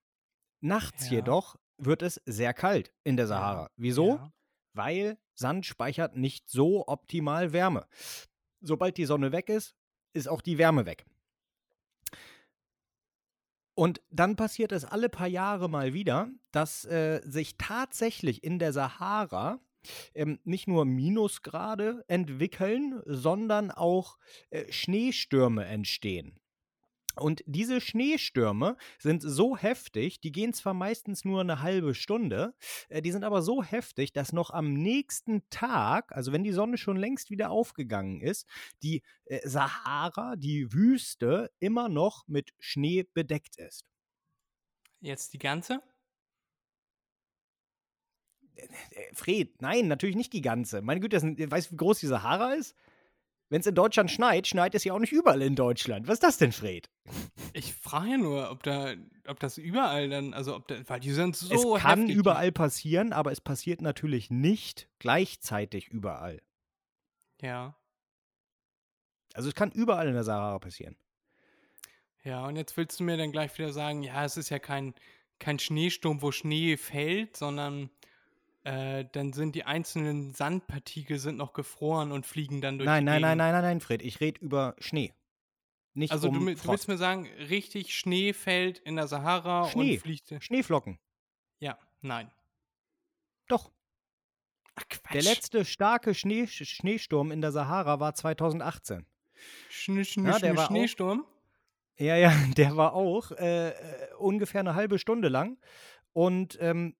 [0.59, 1.17] Nachts Ja.
[1.17, 3.69] jedoch wird es sehr kalt in der Sahara.
[3.75, 4.15] Wieso?
[4.15, 4.33] Ja.
[4.73, 7.87] Weil Sand speichert nicht so optimal Wärme.
[8.61, 9.75] Sobald die Sonne weg ist,
[10.13, 11.05] ist auch die Wärme weg.
[13.75, 18.73] Und dann passiert es alle paar Jahre mal wieder, dass äh, sich tatsächlich in der
[18.73, 19.59] Sahara
[20.15, 24.17] ähm, nicht nur Minusgrade entwickeln, sondern auch
[24.49, 26.39] äh, Schneestürme entstehen.
[27.19, 32.53] Und diese Schneestürme sind so heftig, die gehen zwar meistens nur eine halbe Stunde,
[32.89, 36.77] äh, die sind aber so heftig, dass noch am nächsten Tag, also wenn die Sonne
[36.77, 38.47] schon längst wieder aufgegangen ist,
[38.83, 43.85] die äh, Sahara, die Wüste, immer noch mit Schnee bedeckt ist.
[44.99, 45.81] Jetzt die ganze?
[48.55, 48.67] Äh,
[49.13, 50.81] Fred, nein, natürlich nicht die ganze.
[50.81, 52.75] Meine Güte, das weißt du, wie groß die Sahara ist?
[53.49, 56.07] Wenn es in Deutschland schneit, schneit es ja auch nicht überall in Deutschland.
[56.07, 56.89] Was ist das denn, Fred?
[57.53, 58.93] Ich frage ja nur, ob da,
[59.27, 62.51] ob das überall dann, also ob da, weil die sind so es kann heftig, überall
[62.51, 66.41] passieren, aber es passiert natürlich nicht gleichzeitig überall.
[67.41, 67.77] Ja.
[69.33, 70.97] Also es kann überall in der Sahara passieren.
[72.23, 74.93] Ja, und jetzt willst du mir dann gleich wieder sagen, ja, es ist ja kein,
[75.39, 77.89] kein Schneesturm, wo Schnee fällt, sondern
[78.67, 83.11] äh, dann sind die einzelnen Sandpartikel sind noch gefroren und fliegen dann durch Nein, die
[83.11, 84.01] nein, nein, nein, nein, nein, Fred.
[84.01, 85.13] Ich rede über Schnee.
[85.93, 89.93] Nicht Also um du, du willst mir sagen, richtig Schnee fällt in der Sahara Schnee.
[89.93, 90.33] und fliegt.
[90.43, 90.99] Schneeflocken.
[91.59, 92.29] Ja, nein.
[93.47, 93.71] Doch.
[94.75, 95.13] Ach, Quatsch.
[95.13, 99.05] Der letzte starke Schnee Schneesturm in der Sahara war 2018.
[99.69, 101.25] Schne Schne Ja, der Schne war auch- Schneesturm?
[101.97, 105.57] Ja, ja, der war auch äh, äh, ungefähr eine halbe Stunde lang.
[106.13, 106.95] Und ähm,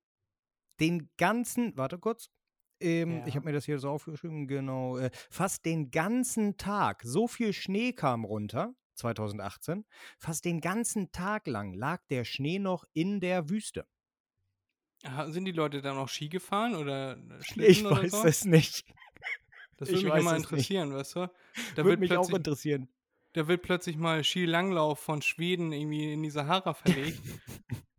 [0.80, 2.30] den ganzen, warte kurz,
[2.82, 3.38] ähm, ich Ja.
[3.38, 7.93] habe mir das hier so aufgeschrieben, genau, äh, fast den ganzen Tag, so viel Schnee
[7.93, 9.86] kam runter, 2018,
[10.19, 13.88] fast den ganzen Tag lang lag der Schnee noch in der Wüste.
[15.03, 17.17] Aha, Sind die Leute dann auch Ski gefahren oder
[17.57, 18.25] Ich Schlitten oder weiß so?
[18.25, 18.86] es nicht.
[19.78, 20.73] Das ich würde mich immer es nicht.
[20.75, 21.32] interessieren, weißt du?
[21.73, 22.89] Da Würde wird, mich auch plötzlich, interessieren.
[23.34, 27.23] da wird plötzlich mal Skilanglauf von Schweden irgendwie in die Sahara verlegt.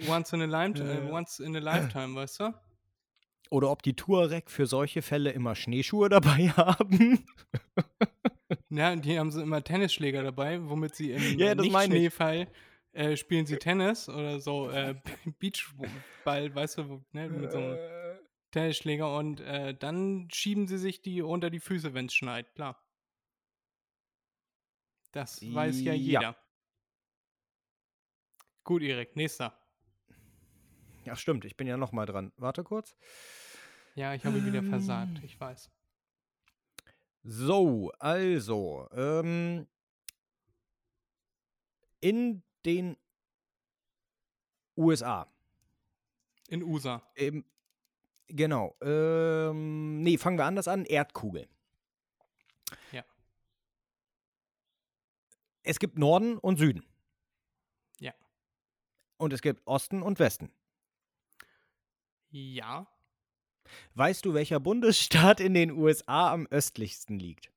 [0.00, 2.54] once, in a lime, äh, once in a lifetime, weißt du?
[3.50, 7.24] Oder ob die Touareg für solche Fälle immer Schneeschuhe dabei haben.
[8.68, 11.66] Ja, die haben so immer Tennisschläger dabei, womit sie im Ja, das.
[11.66, 12.48] Nicht-Schneefall
[12.92, 14.94] äh, spielen sie Tennis oder so äh,
[15.40, 18.18] Beachball, weißt du, ne, mit so einem Äh,
[18.52, 22.82] Tennisschläger und äh, dann schieben sie sich die unter die Füße, wenn es schneit, klar.
[25.12, 26.20] Das weiß ja Ja.
[26.20, 26.36] jeder.
[28.64, 29.59] Gut, Erik, nächster.
[31.10, 32.32] Ach stimmt, ich bin ja noch mal dran.
[32.36, 32.96] Warte kurz.
[33.94, 35.24] Ja, ich habe wieder versagt, Ähm.
[35.24, 35.70] ich weiß.
[37.22, 39.66] So, also, ähm,
[42.00, 42.96] in den
[44.76, 45.26] USA,
[46.48, 47.02] In USA.
[47.16, 47.44] ähm,
[48.26, 51.46] genau, ähm, nee, fangen wir anders an, Erdkugel.
[52.92, 53.04] Ja.
[55.62, 56.86] Es gibt Norden und Süden.
[57.98, 58.14] Ja.
[59.18, 60.50] Und es gibt Osten und Westen.
[62.30, 62.86] Ja.
[63.94, 67.52] Weißt du, welcher Bundesstaat in den USA am östlichsten liegt?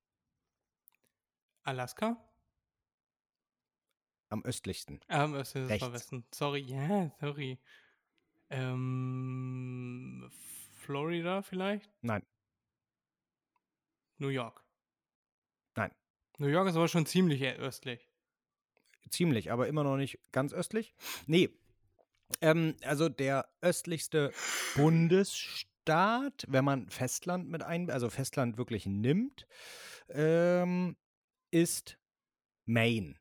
[1.63, 2.17] Alaska?
[4.29, 4.99] Am östlichsten.
[5.07, 5.91] Es ist Rechts.
[5.91, 6.25] Westen.
[6.33, 7.59] Sorry, ja, sorry.
[8.49, 10.29] Ähm,
[10.79, 11.89] Florida vielleicht?
[12.01, 12.23] Nein.
[14.17, 14.63] New York.
[15.75, 15.91] Nein.
[16.37, 18.07] New York ist aber schon ziemlich äh, östlich.
[19.09, 20.95] Ziemlich, aber immer noch nicht ganz östlich.
[21.27, 21.49] Nee.
[22.41, 24.31] Ähm, also der östlichste
[24.75, 29.47] Bundesstaat, wenn man Festland mit ein, also Festland wirklich nimmt,
[30.09, 30.95] ähm,
[31.51, 31.99] ist
[32.65, 33.15] Maine.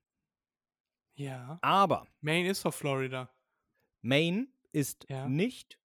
[1.14, 1.58] Ja.
[1.62, 3.30] Aber Maine ist doch Florida.
[4.00, 5.28] Maine ist Ja.
[5.28, 5.78] nicht.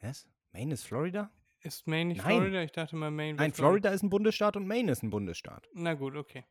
[0.00, 0.28] Was?
[0.52, 1.30] Maine ist Florida?
[1.60, 2.38] Ist Maine nicht Nein.
[2.38, 2.62] Florida?
[2.62, 5.68] Ich dachte mal, Maine Nein, Florida ist ein Bundesstaat und Maine ist ein Bundesstaat.
[5.74, 6.44] Na gut, okay.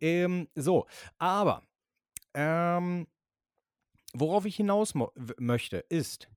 [0.00, 0.86] Ähm, so,
[1.18, 1.66] aber
[2.34, 3.06] ähm,
[4.14, 4.94] worauf ich hinaus
[5.38, 6.28] möchte, ist,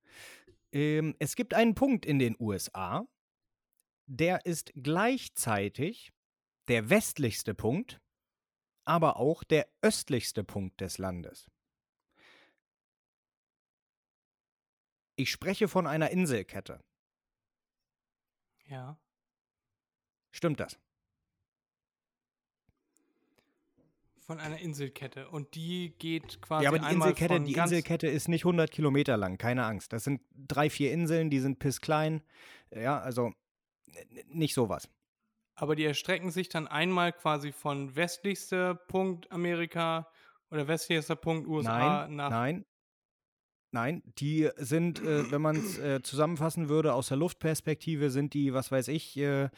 [0.72, 3.08] ähm, es gibt einen Punkt in den USA,
[4.08, 6.12] der ist gleichzeitig
[6.68, 8.02] der westlichste Punkt,
[8.86, 11.50] aber auch der östlichste Punkt des Landes.
[15.16, 16.84] Ich spreche von einer Inselkette.
[18.66, 18.98] Ja.
[20.32, 20.80] Stimmt das?
[24.32, 25.28] Von einer Inselkette.
[25.28, 28.72] Und die geht quasi Ja, aber die einmal Inselkette, von die Inselkette ist nicht 100
[28.72, 29.92] Kilometer lang, keine Angst.
[29.92, 32.22] Das sind drei, vier Inseln, die sind pissklein.
[32.74, 33.34] Ja, also
[34.30, 34.88] nicht sowas.
[35.56, 40.08] Aber die erstrecken sich dann einmal quasi von westlichster Punkt Amerika
[40.50, 42.30] oder westlichster Punkt USA Nein, nach.
[42.30, 42.66] nein,
[43.72, 44.02] nein.
[44.18, 48.72] Die sind, äh, wenn man es äh, zusammenfassen würde, aus der Luftperspektive sind die, was
[48.72, 49.50] weiß ich, äh,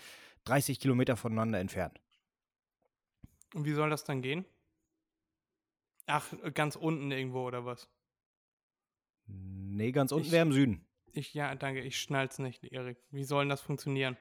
[0.45, 2.01] 30 Kilometer voneinander entfernt.
[3.53, 4.47] Und wie soll das dann gehen?
[6.05, 7.89] Ach, ganz unten irgendwo oder was?
[9.27, 10.85] Nee, ganz unten wäre im Süden.
[11.13, 12.97] Ich, ja, danke, ich schnall's nicht, Erik.
[13.11, 14.17] Wie soll denn das funktionieren?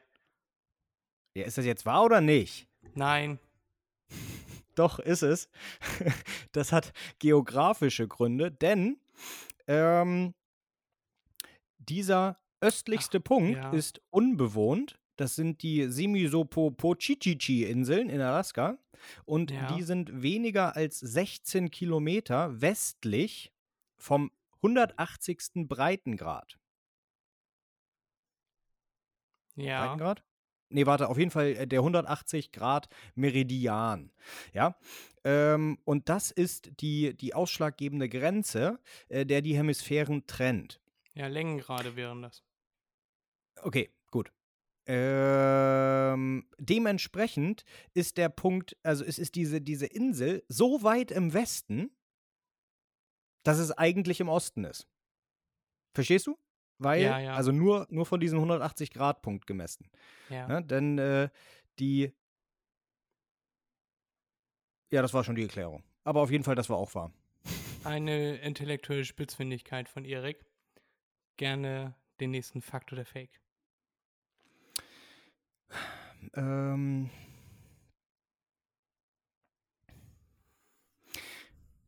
[1.35, 2.69] Ja, ist das jetzt wahr oder nicht?
[2.95, 3.39] Nein.
[4.75, 5.49] Doch, ist es.
[6.53, 9.01] Das hat geografische Gründe, denn
[9.67, 10.35] ähm,
[11.79, 13.71] dieser östlichste Punkt ja.
[13.71, 15.01] ist unbewohnt.
[15.17, 18.79] Das sind die Semisopo-Pochichichi-Inseln in Alaska.
[19.25, 19.75] Und Ja.
[19.75, 23.53] die sind weniger als 16 Kilometer westlich
[23.97, 24.31] vom
[24.63, 25.69] 180.
[25.69, 26.59] Breitengrad.
[29.57, 29.87] Ja.
[29.87, 30.23] Breitengrad?
[30.71, 34.11] Nee, warte, auf jeden Fall äh, der 180 Grad Meridian.
[34.55, 34.79] Ja.
[35.25, 40.81] Ähm, und das ist die, die ausschlaggebende Grenze, äh, der die Hemisphären trennt.
[41.15, 42.43] Ja, Längengrade wären das.
[43.61, 43.91] Okay.
[44.87, 47.65] Ähm, dementsprechend
[47.95, 51.91] ist der Punkt, also es ist diese, diese Insel so weit im Westen,
[53.45, 54.89] dass es eigentlich im Osten ist.
[55.95, 56.39] Verstehst du?
[56.79, 57.35] Weil, Ja, ja.
[57.35, 59.89] also nur, nur von diesem 180-Grad-Punkt gemessen.
[60.31, 60.49] Ja.
[60.49, 61.29] Ja, denn äh,
[61.79, 62.13] die.
[64.91, 65.85] Ja, das war schon die Erklärung.
[66.05, 67.13] Aber auf jeden Fall, das war auch wahr.
[67.85, 70.45] Eine intellektuelle Spitzfindigkeit von Erik.
[71.37, 73.42] Gerne den nächsten Fakt oder Fake.
[76.35, 77.11] Ähm,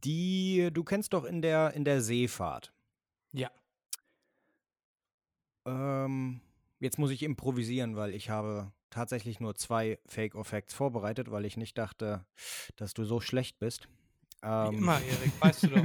[0.05, 2.72] die, du kennst doch in der, in der Seefahrt.
[3.32, 3.51] Ja.
[5.66, 6.41] Ähm,
[6.80, 11.45] jetzt muss ich improvisieren, weil ich habe tatsächlich nur zwei Fake or Facts vorbereitet, weil
[11.45, 12.26] ich nicht dachte,
[12.76, 13.89] dass du so schlecht bist.
[14.43, 15.85] Wie Ähm, immer, Erik, weißt du doch.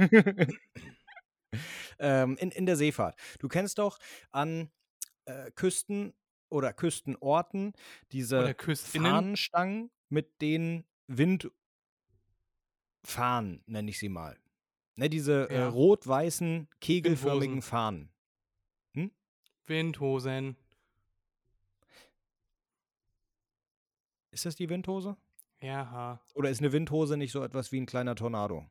[1.98, 3.16] ähm, in, in der Seefahrt.
[3.38, 3.98] Du kennst doch
[4.30, 4.70] an
[5.24, 6.12] äh, Küsten
[6.50, 7.72] oder Küstenorten
[8.12, 8.54] diese.
[8.76, 11.52] Fahnenstangen mit den Windfahnen,
[13.66, 14.38] nenne ich sie mal.
[14.96, 15.68] Ne, diese äh, Ja.
[15.68, 17.62] rot-weißen, kegelförmigen Windhosen.
[17.62, 18.10] Fahnen.
[19.66, 20.56] Windhosen.
[24.32, 25.16] Ist das die Windhose?
[25.62, 28.66] Ja, Oder ist eine Windhose nicht so etwas wie ein kleiner Tornado?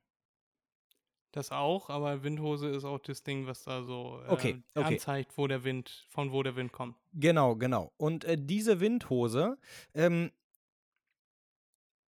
[1.32, 4.96] Das auch, aber Windhose ist auch das Ding, was da so äh, Okay, okay.
[4.96, 6.96] anzeigt, wo der Wind, von wo der Wind kommt.
[7.14, 7.92] Genau, genau.
[7.98, 9.58] Und äh, diese Windhose
[9.94, 10.32] ähm,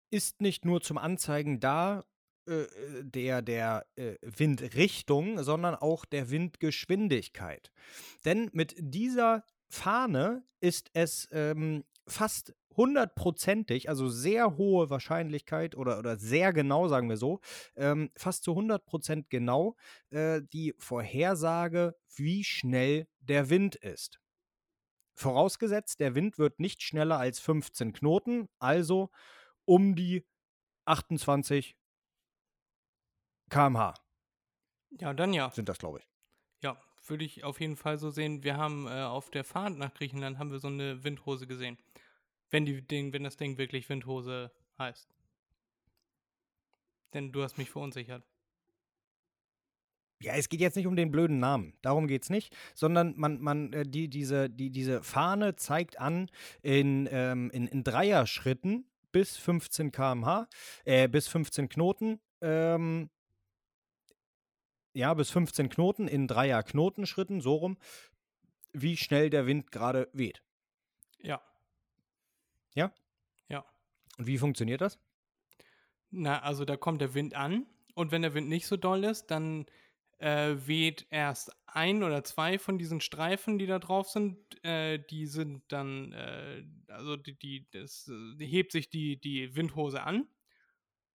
[0.09, 2.03] ist nicht nur zum Anzeigen da
[2.47, 7.71] äh, äh, der, der äh, Windrichtung, sondern auch der Windgeschwindigkeit.
[8.25, 16.17] Denn mit dieser Fahne ist es ähm, fast hundertprozentig, also sehr hohe Wahrscheinlichkeit oder, oder
[16.17, 17.39] sehr genau, sagen wir so,
[17.75, 19.75] ähm, fast zu 100% genau
[20.09, 24.19] äh, die Vorhersage, wie schnell der Wind ist.
[25.13, 29.09] Vorausgesetzt, der Wind wird nicht schneller als 15 Knoten, also
[29.65, 30.25] um die
[30.85, 31.77] 28
[33.49, 33.93] km/h
[34.89, 35.53] Ja, dann ja.
[35.53, 36.07] sind das, glaube ich.
[36.63, 38.43] Ja, würde ich auf jeden Fall so sehen.
[38.43, 41.77] Wir haben äh, auf der Fahrt nach Griechenland haben wir so eine Windhose gesehen.
[42.51, 45.07] Wenn, die Ding, wenn das Ding wirklich Windhose heißt.
[47.13, 48.23] Denn du hast mich verunsichert.
[50.21, 53.41] Ja, es geht jetzt nicht um den blöden Namen, darum geht es nicht, sondern man,
[53.41, 56.29] man, äh, die, diese, die, diese Fahne zeigt an
[56.61, 60.47] in, ähm, in, in Dreierschritten bis 15 km/h,
[60.85, 63.09] äh, bis 15 Knoten, ähm,
[64.93, 67.77] ja, bis 15 Knoten in Dreier-Knotenschritten, so rum,
[68.73, 70.43] wie schnell der Wind gerade weht.
[71.19, 71.41] Ja.
[72.73, 72.93] Ja?
[73.49, 73.65] Ja.
[74.17, 74.99] Und wie funktioniert das?
[76.09, 77.65] Na, also da kommt der Wind an
[77.95, 79.65] und wenn der Wind nicht so doll ist, dann
[80.21, 85.25] äh, weht erst ein oder zwei von diesen Streifen, die da drauf sind, äh, die
[85.25, 90.27] sind dann, äh, also die, die, das, die hebt sich die, die Windhose an.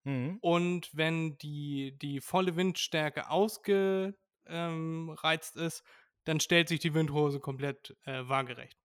[0.04, 0.38] Mhm.
[0.40, 5.16] Und wenn die, die volle Windstärke ausgereizt ähm,
[5.54, 5.84] ist,
[6.24, 8.76] dann stellt sich die Windhose komplett äh, waagerecht.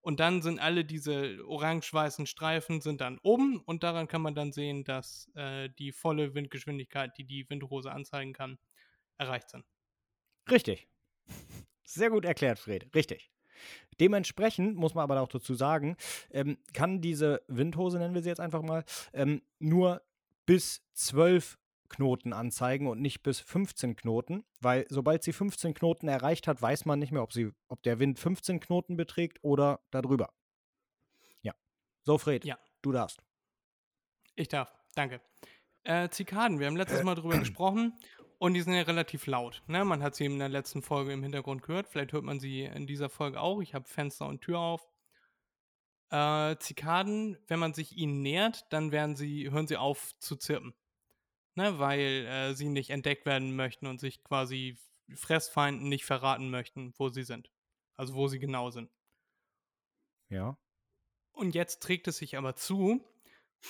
[0.00, 4.52] Und dann sind alle diese orange-weißen Streifen sind dann oben und daran kann man dann
[4.52, 8.58] sehen, dass äh, die volle Windgeschwindigkeit, die die Windhose anzeigen kann,
[9.18, 9.64] erreicht sind.
[10.50, 10.88] Richtig.
[11.84, 12.94] Sehr gut erklärt, Fred.
[12.94, 13.30] Richtig.
[14.00, 15.96] Dementsprechend muss man aber auch dazu sagen,
[16.30, 20.02] ähm, kann diese Windhose, nennen wir sie jetzt einfach mal, ähm, nur
[20.46, 21.58] bis 12
[21.88, 26.84] Knoten anzeigen und nicht bis 15 Knoten, weil sobald sie 15 Knoten erreicht hat, weiß
[26.84, 30.32] man nicht mehr, ob, sie, ob der Wind 15 Knoten beträgt oder darüber.
[31.42, 31.54] Ja.
[32.04, 32.58] So, Fred, Ja.
[32.82, 33.22] du darfst.
[34.34, 35.20] Ich darf, danke.
[35.84, 37.98] Äh, Zikaden, wir haben letztes Mal drüber gesprochen
[38.38, 39.62] und die sind ja relativ laut.
[39.66, 39.84] Ne?
[39.84, 41.88] Man hat sie in der letzten Folge im Hintergrund gehört.
[41.88, 43.60] Vielleicht hört man sie in dieser Folge auch.
[43.60, 44.88] Ich habe Fenster und Tür auf.
[46.10, 50.74] Äh, Zikaden, wenn man sich ihnen nähert, dann werden sie, hören sie auf zu zirpen.
[51.58, 51.80] Ne?
[51.80, 54.78] Weil äh, sie nicht entdeckt werden möchten und sich quasi
[55.12, 57.50] Fressfeinden nicht verraten möchten, wo sie sind.
[57.96, 58.88] Also wo sie genau sind.
[60.28, 60.56] Ja.
[61.32, 63.04] Und jetzt trägt es sich aber zu,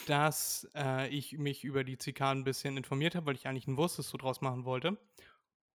[0.07, 3.78] dass äh, ich mich über die Zikaden ein bisschen informiert habe, weil ich eigentlich ein
[3.78, 4.99] Wurstes so draus machen wollte.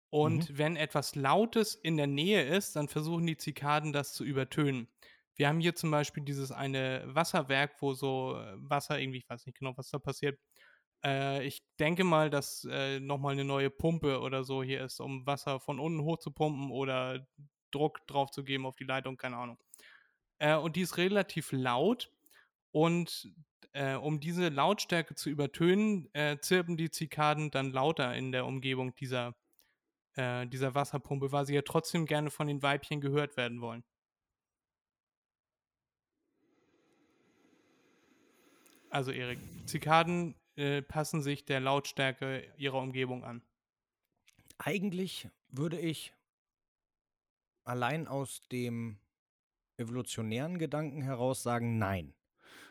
[0.09, 4.89] Und wenn etwas Lautes in der Nähe ist, dann versuchen die Zikaden das zu übertönen.
[5.35, 9.45] Wir haben hier zum Beispiel dieses eine Wasserwerk, wo so äh, Wasser irgendwie, ich weiß
[9.45, 10.37] nicht genau, was da passiert.
[11.03, 15.25] Äh, ich denke mal, dass äh, nochmal eine neue Pumpe oder so hier ist, um
[15.25, 17.27] Wasser von unten hoch zu pumpen oder
[17.71, 19.57] Druck drauf zu geben auf die Leitung, keine Ahnung.
[20.39, 22.11] Äh, und die ist relativ laut
[22.71, 23.31] und
[23.73, 28.95] äh, um diese Lautstärke zu übertönen, äh, zirpen die Zikaden dann lauter in der Umgebung
[28.95, 29.35] dieser,
[30.15, 33.83] äh, dieser Wasserpumpe, weil sie ja trotzdem gerne von den Weibchen gehört werden wollen.
[38.89, 43.41] Also Erik, Zikaden äh, passen sich der Lautstärke ihrer Umgebung an.
[44.57, 46.13] Eigentlich würde ich
[47.63, 48.99] allein aus dem
[49.77, 52.13] evolutionären Gedanken heraus sagen, nein.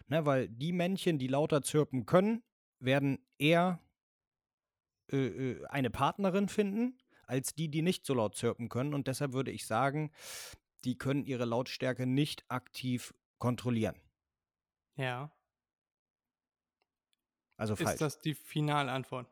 [0.09, 2.43] Ne, weil die Männchen, die lauter zirpen können,
[2.81, 3.81] werden eher
[5.13, 8.95] äh, äh, eine Partnerin finden, als die, die nicht so laut zirpen können.
[8.95, 10.11] Und deshalb würde ich sagen,
[10.85, 14.01] die können ihre Lautstärke nicht aktiv kontrollieren.
[14.97, 15.33] Ja.
[17.61, 17.93] Also falsch.
[17.93, 19.31] Ist das die Finalantwort?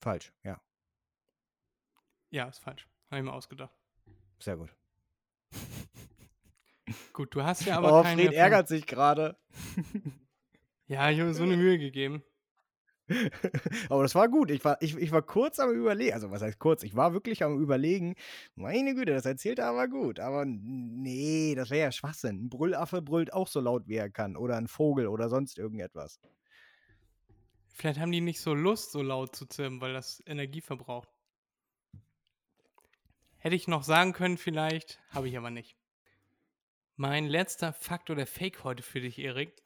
[0.00, 0.60] falsch, ja.
[2.30, 2.88] Ja, ist falsch.
[3.10, 3.74] Habe ich mir ausgedacht.
[4.38, 4.74] Sehr gut.
[7.12, 8.22] Gut, du hast ja aber oh, keine.
[8.24, 9.36] Fred ärgert sich gerade.
[10.88, 12.22] Ja, ich habe mir so eine Mühe gegeben.
[13.88, 14.52] Aber das war gut.
[14.52, 16.14] Ich war, ich, ich war kurz am Überlegen.
[16.14, 16.84] Also, was heißt kurz?
[16.84, 18.14] Ich war wirklich am Überlegen.
[18.54, 20.20] Meine Güte, das erzählt er aber gut.
[20.20, 22.44] Aber nee, das wäre ja Schwachsinn.
[22.44, 24.36] Ein Brüllaffe brüllt auch so laut, wie er kann.
[24.36, 26.20] Oder ein Vogel oder sonst irgendetwas.
[27.76, 31.10] Vielleicht haben die nicht so Lust, so laut zu zirpen, weil das Energie verbraucht.
[33.36, 35.76] Hätte ich noch sagen können, vielleicht, habe ich aber nicht.
[36.96, 39.62] Mein letzter Fakt oder Fake heute für dich, Erik.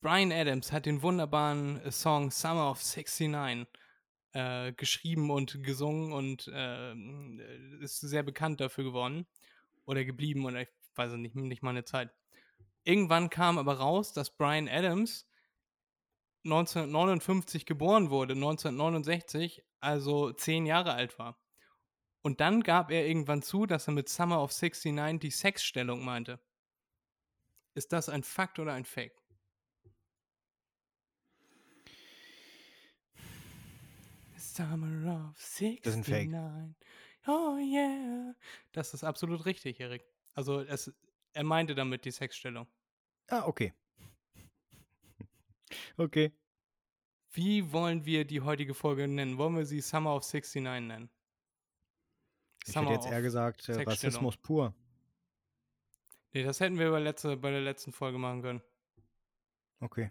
[0.00, 3.68] Brian Adams hat den wunderbaren Song Summer of 69
[4.32, 6.94] äh, geschrieben und gesungen und äh,
[7.84, 9.26] ist sehr bekannt dafür geworden.
[9.84, 12.08] Oder geblieben, oder ich weiß es nicht, nicht mal eine Zeit.
[12.82, 15.26] Irgendwann kam aber raus, dass Brian Adams
[16.44, 21.38] 1959 geboren wurde, 1969, also zehn Jahre alt war.
[22.22, 26.40] Und dann gab er irgendwann zu, dass er mit Summer of 69 die Sexstellung meinte.
[27.74, 29.18] Ist das ein Fakt oder ein Fake?
[34.36, 35.86] Summer of 69.
[35.86, 36.30] ist ein Fake.
[37.26, 38.34] Oh yeah.
[38.72, 40.04] Das ist absolut richtig, Erik.
[40.34, 40.92] Also es,
[41.32, 42.66] er meinte damit die Sexstellung.
[43.28, 43.72] Ah, okay.
[45.96, 46.32] Okay.
[47.32, 49.38] Wie wollen wir die heutige Folge nennen?
[49.38, 51.10] Wollen wir sie Summer of 69 nennen?
[52.66, 53.82] Ich hätte jetzt eher gesagt, äh.
[53.82, 54.74] Rassismus pur.
[56.32, 58.62] Nee, das hätten wir bei, letzte, bei der letzten Folge machen können.
[59.80, 60.10] Okay.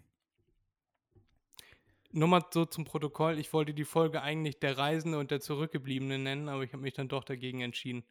[2.10, 3.38] Nur mal so zum Protokoll.
[3.38, 6.94] Ich wollte die Folge eigentlich der Reisende und der Zurückgebliebene nennen, aber ich habe mich
[6.94, 8.04] dann doch dagegen entschieden.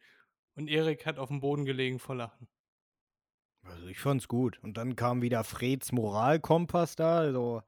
[0.56, 2.48] Und Erik hat auf dem Boden gelegen vor Lachen.
[3.64, 4.58] Also ich fand's gut.
[4.62, 7.62] Und dann kam wieder Freds Moralkompass da, also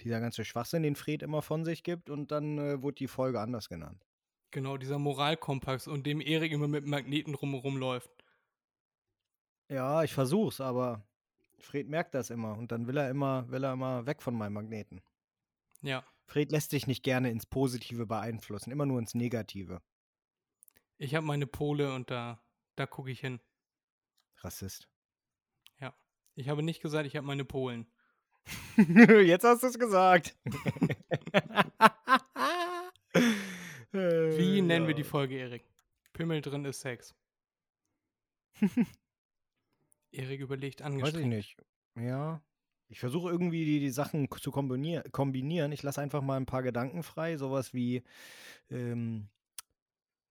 [0.00, 2.10] dieser ganze Schwachsinn, den Fred immer von sich gibt.
[2.10, 4.04] Und dann äh, wurde die Folge anders genannt.
[4.50, 8.10] Genau, dieser Moralkompass und dem Erik immer mit Magneten drumherum läuft.
[9.68, 11.02] Ja, ich versuch's, aber
[11.58, 14.54] Fred merkt das immer und dann will er immer, will er immer weg von meinem
[14.54, 15.02] Magneten.
[15.82, 16.04] Ja.
[16.26, 19.80] Fred lässt sich nicht gerne ins Positive beeinflussen, immer nur ins Negative.
[20.98, 22.40] Ich habe meine Pole und da,
[22.76, 23.40] da gucke ich hin.
[24.38, 24.88] Rassist.
[26.36, 27.86] Ich habe nicht gesagt, ich habe meine Polen.
[28.76, 30.36] Jetzt hast du es gesagt.
[33.90, 35.64] Wie nennen wir die Folge, Erik?
[36.12, 37.14] Pimmel drin ist Sex.
[40.12, 41.24] Erik überlegt Weiß angestrengt.
[41.24, 41.56] ich nicht.
[41.96, 42.42] Ja.
[42.88, 45.72] Ich versuche irgendwie die, die Sachen zu kombinier kombinieren.
[45.72, 47.36] Ich lasse einfach mal ein paar Gedanken frei.
[47.38, 48.02] Sowas wie
[48.70, 49.28] ähm,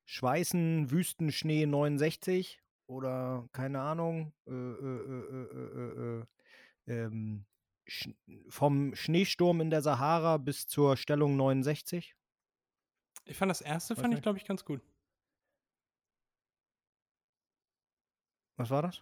[0.05, 4.33] Schweißen, Wüstenschnee 69 oder keine Ahnung.
[4.47, 6.25] Äh, äh, äh, äh, äh, äh,
[6.87, 7.45] ähm,
[7.87, 8.09] sch
[8.49, 12.15] vom Schneesturm in der Sahara bis zur Stellung 69.
[13.25, 14.23] Ich fand das erste, Weiß fand ich, nicht.
[14.23, 14.81] glaube ich, ganz gut.
[18.57, 19.01] Was war das?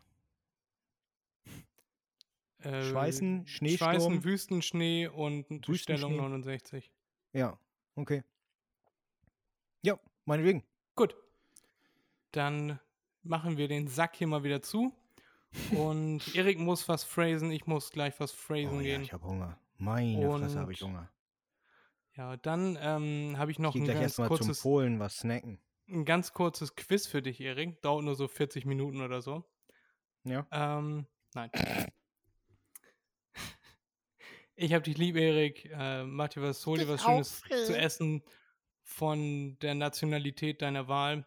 [2.63, 3.91] Schweißen, Schneesturm.
[3.91, 6.17] Schweißen, Wüstenschnee und die Stellung Wüstenschnee.
[6.17, 6.91] 69.
[7.33, 7.59] Ja,
[7.95, 8.23] okay.
[9.81, 10.63] Ja, meinetwegen.
[10.95, 11.15] Gut.
[12.31, 12.79] Dann
[13.23, 14.93] machen wir den Sack hier mal wieder zu.
[15.71, 19.01] Und Erik muss was phrasen, ich muss gleich was phrasen Oh, ja, gehen.
[19.03, 19.59] ich habe Hunger.
[19.77, 21.09] Meine Fresse habe ich Und Hunger.
[22.15, 24.99] Ja, dann ähm, habe ich Ich noch gehe ein gleich ganz, erstmal zum kurzes, Polen
[24.99, 25.59] was snacken.
[25.89, 27.81] ein ganz kurzes Quiz für dich, Erik.
[27.81, 29.43] Dauert nur so 40 Minuten oder so.
[30.23, 30.45] Ja.
[30.51, 31.49] Ähm, nein.
[34.55, 35.65] Ich hab dich lieb, Erik.
[35.73, 38.23] Äh, mach dir was, hol dir was Schönes zu essen
[38.83, 41.25] von der Nationalität deiner Wahl.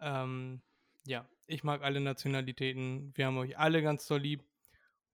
[0.00, 0.62] Ähm,
[1.06, 3.12] ja, ich mag alle Nationalitäten.
[3.14, 4.42] Wir haben euch alle ganz doll lieb.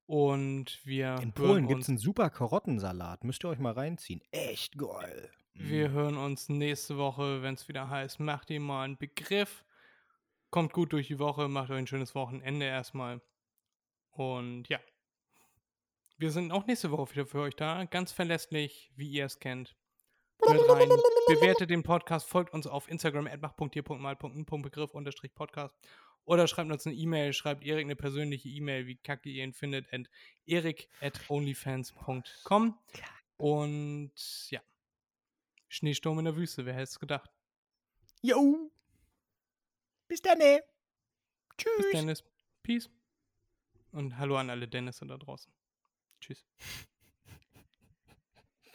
[0.07, 3.23] Und wir In Polen gibt es einen super Karottensalat.
[3.23, 4.21] Müsst ihr euch mal reinziehen.
[4.33, 5.31] Echt geil.
[5.55, 5.93] wir Mm.
[5.93, 9.65] hören uns nächste Woche, wenn es wieder heißt, macht ihr mal einen Begriff.
[10.51, 13.21] Kommt gut durch die Woche, macht euch ein schönes Wochenende erstmal.
[14.11, 14.81] Und ja.
[16.19, 17.85] Wir sind auch nächste Woche wieder für euch da.
[17.85, 19.77] Ganz verlässlich, wie ihr es kennt.
[20.43, 20.89] Hört rein,
[21.35, 25.75] bewertet den Podcast, folgt uns auf Instagram, mach.hier.mal.begriff unterstrich Podcast.
[26.25, 29.93] Oder schreibt uns eine E-Mail, schreibt Erik eine persönliche E-Mail, wie kacke ihr ihn findet,
[29.93, 30.11] at
[30.47, 32.79] erik at onlyfans.com.
[33.37, 34.13] Und
[34.51, 34.61] ja,
[35.69, 37.31] Schneesturm in der Wüste, wer hätte es gedacht?
[38.23, 38.71] Jo.
[40.09, 40.41] Bis dann.
[40.41, 40.61] ey.
[41.57, 41.77] Tschüss.
[41.79, 42.25] Bis Dennis.
[42.63, 42.91] Peace.
[43.93, 45.53] Und hallo an alle Dennisse da draußen.
[46.21, 46.45] Tschüss.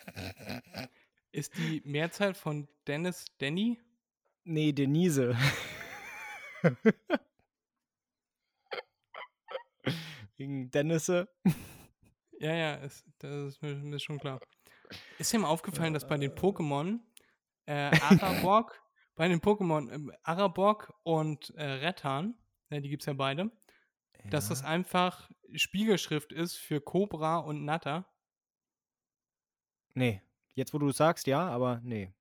[1.36, 3.78] Ist die Mehrzahl von Dennis Danny?
[4.46, 5.36] Nee, Denise.
[10.38, 11.28] Wegen Dennisse.
[12.40, 14.40] Ja, ja, ist, das ist mir, mir schon klar.
[15.20, 17.02] Ist mal aufgefallen, dass bei den Pokémon
[17.66, 18.82] äh, Arabok,
[19.16, 22.38] bei den Pokémon ähm, Arabok und äh, Rettan,
[22.70, 23.52] ja, die gibt es ja beide,
[24.30, 28.06] dass das einfach Spiegelschrift ist für Cobra und Natter?
[29.96, 30.22] Nee.
[30.56, 32.14] Jetzt, wo du sagst, ja, aber nee.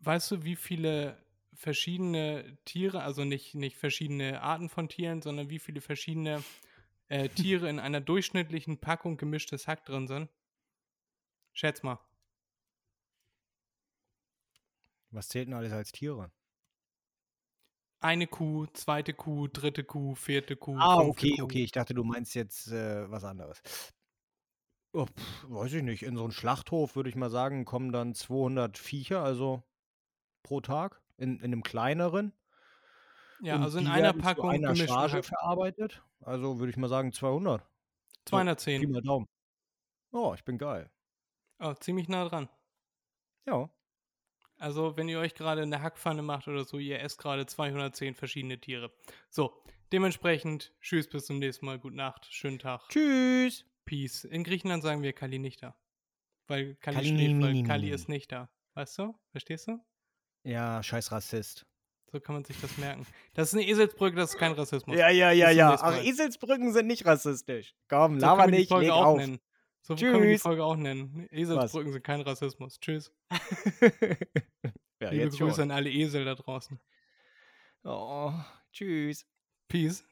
[0.00, 5.58] Weißt du, wie viele verschiedene Tiere, also nicht, nicht verschiedene Arten von Tieren, sondern wie
[5.58, 6.42] viele verschiedene
[7.08, 10.30] äh, Tiere in einer durchschnittlichen Packung gemischtes Hack drin sind?
[11.52, 11.98] Schätz mal.
[15.10, 16.30] Was zählt denn alles als Tiere?
[18.00, 20.76] Eine Kuh, zweite Kuh, dritte Kuh, vierte Kuh.
[20.78, 21.44] Ah, okay, Kuh.
[21.44, 21.64] okay.
[21.64, 23.60] Ich dachte, du meinst jetzt äh, was anderes.
[24.92, 26.02] Oh, pff, weiß ich nicht.
[26.02, 29.62] In so einen Schlachthof würde ich mal sagen, kommen dann 200 Viecher, also
[30.42, 31.00] pro Tag.
[31.16, 32.32] In, in einem kleineren.
[33.40, 36.02] Ja, Und also in einer Packung einer gemischten Charge verarbeitet.
[36.20, 37.60] Also würde ich mal sagen 200.
[37.60, 37.66] So,
[38.36, 38.90] Pi 210.
[38.90, 39.28] mal Daumen.
[40.12, 40.90] Oh, ich bin geil.
[41.58, 42.48] Oh, ziemlich nah dran.
[43.46, 43.68] Ja.
[44.58, 48.60] Also, wenn ihr euch gerade eine Hackpfanne macht oder so, ihr esst gerade 210 verschiedene
[48.60, 48.92] Tiere.
[49.30, 49.62] So,
[49.92, 53.64] dementsprechend, tschüss, bis zum nächsten Mal, gute Nacht, schönen Tag, Tschüss.
[53.88, 54.24] Peace.
[54.24, 55.74] In Griechenland sagen wir Kali nicht da.
[56.46, 57.62] Weil Kali Kali schläft, weil.
[57.64, 58.50] Kali ist nicht da.
[58.74, 59.18] Weißt du?
[59.30, 59.82] Verstehst du?
[60.44, 61.66] Ja, scheiß Rassist.
[62.12, 63.06] So kann man sich das merken.
[63.34, 64.96] Das ist eine Eselsbrücke, das ist kein Rassismus.
[64.96, 65.76] Ja, ja, ja, ja.
[65.80, 66.02] Ach.
[66.02, 67.74] Eselsbrücken sind nicht rassistisch.
[67.88, 69.18] Komm, so laber nicht, leg auf.
[69.18, 69.40] nennen.
[69.80, 70.42] So können wir die Tschüss.
[70.42, 71.26] Folge auch nennen.
[71.30, 72.78] Eselsbrücken sind kein Rassismus.
[72.80, 73.12] Tschüss.
[75.00, 75.62] ja, Liebe jetzt Grüße schon.
[75.62, 76.78] an alle Esel da draußen.
[77.84, 78.32] Oh,
[78.72, 79.26] tschüss.
[79.66, 80.04] Peace.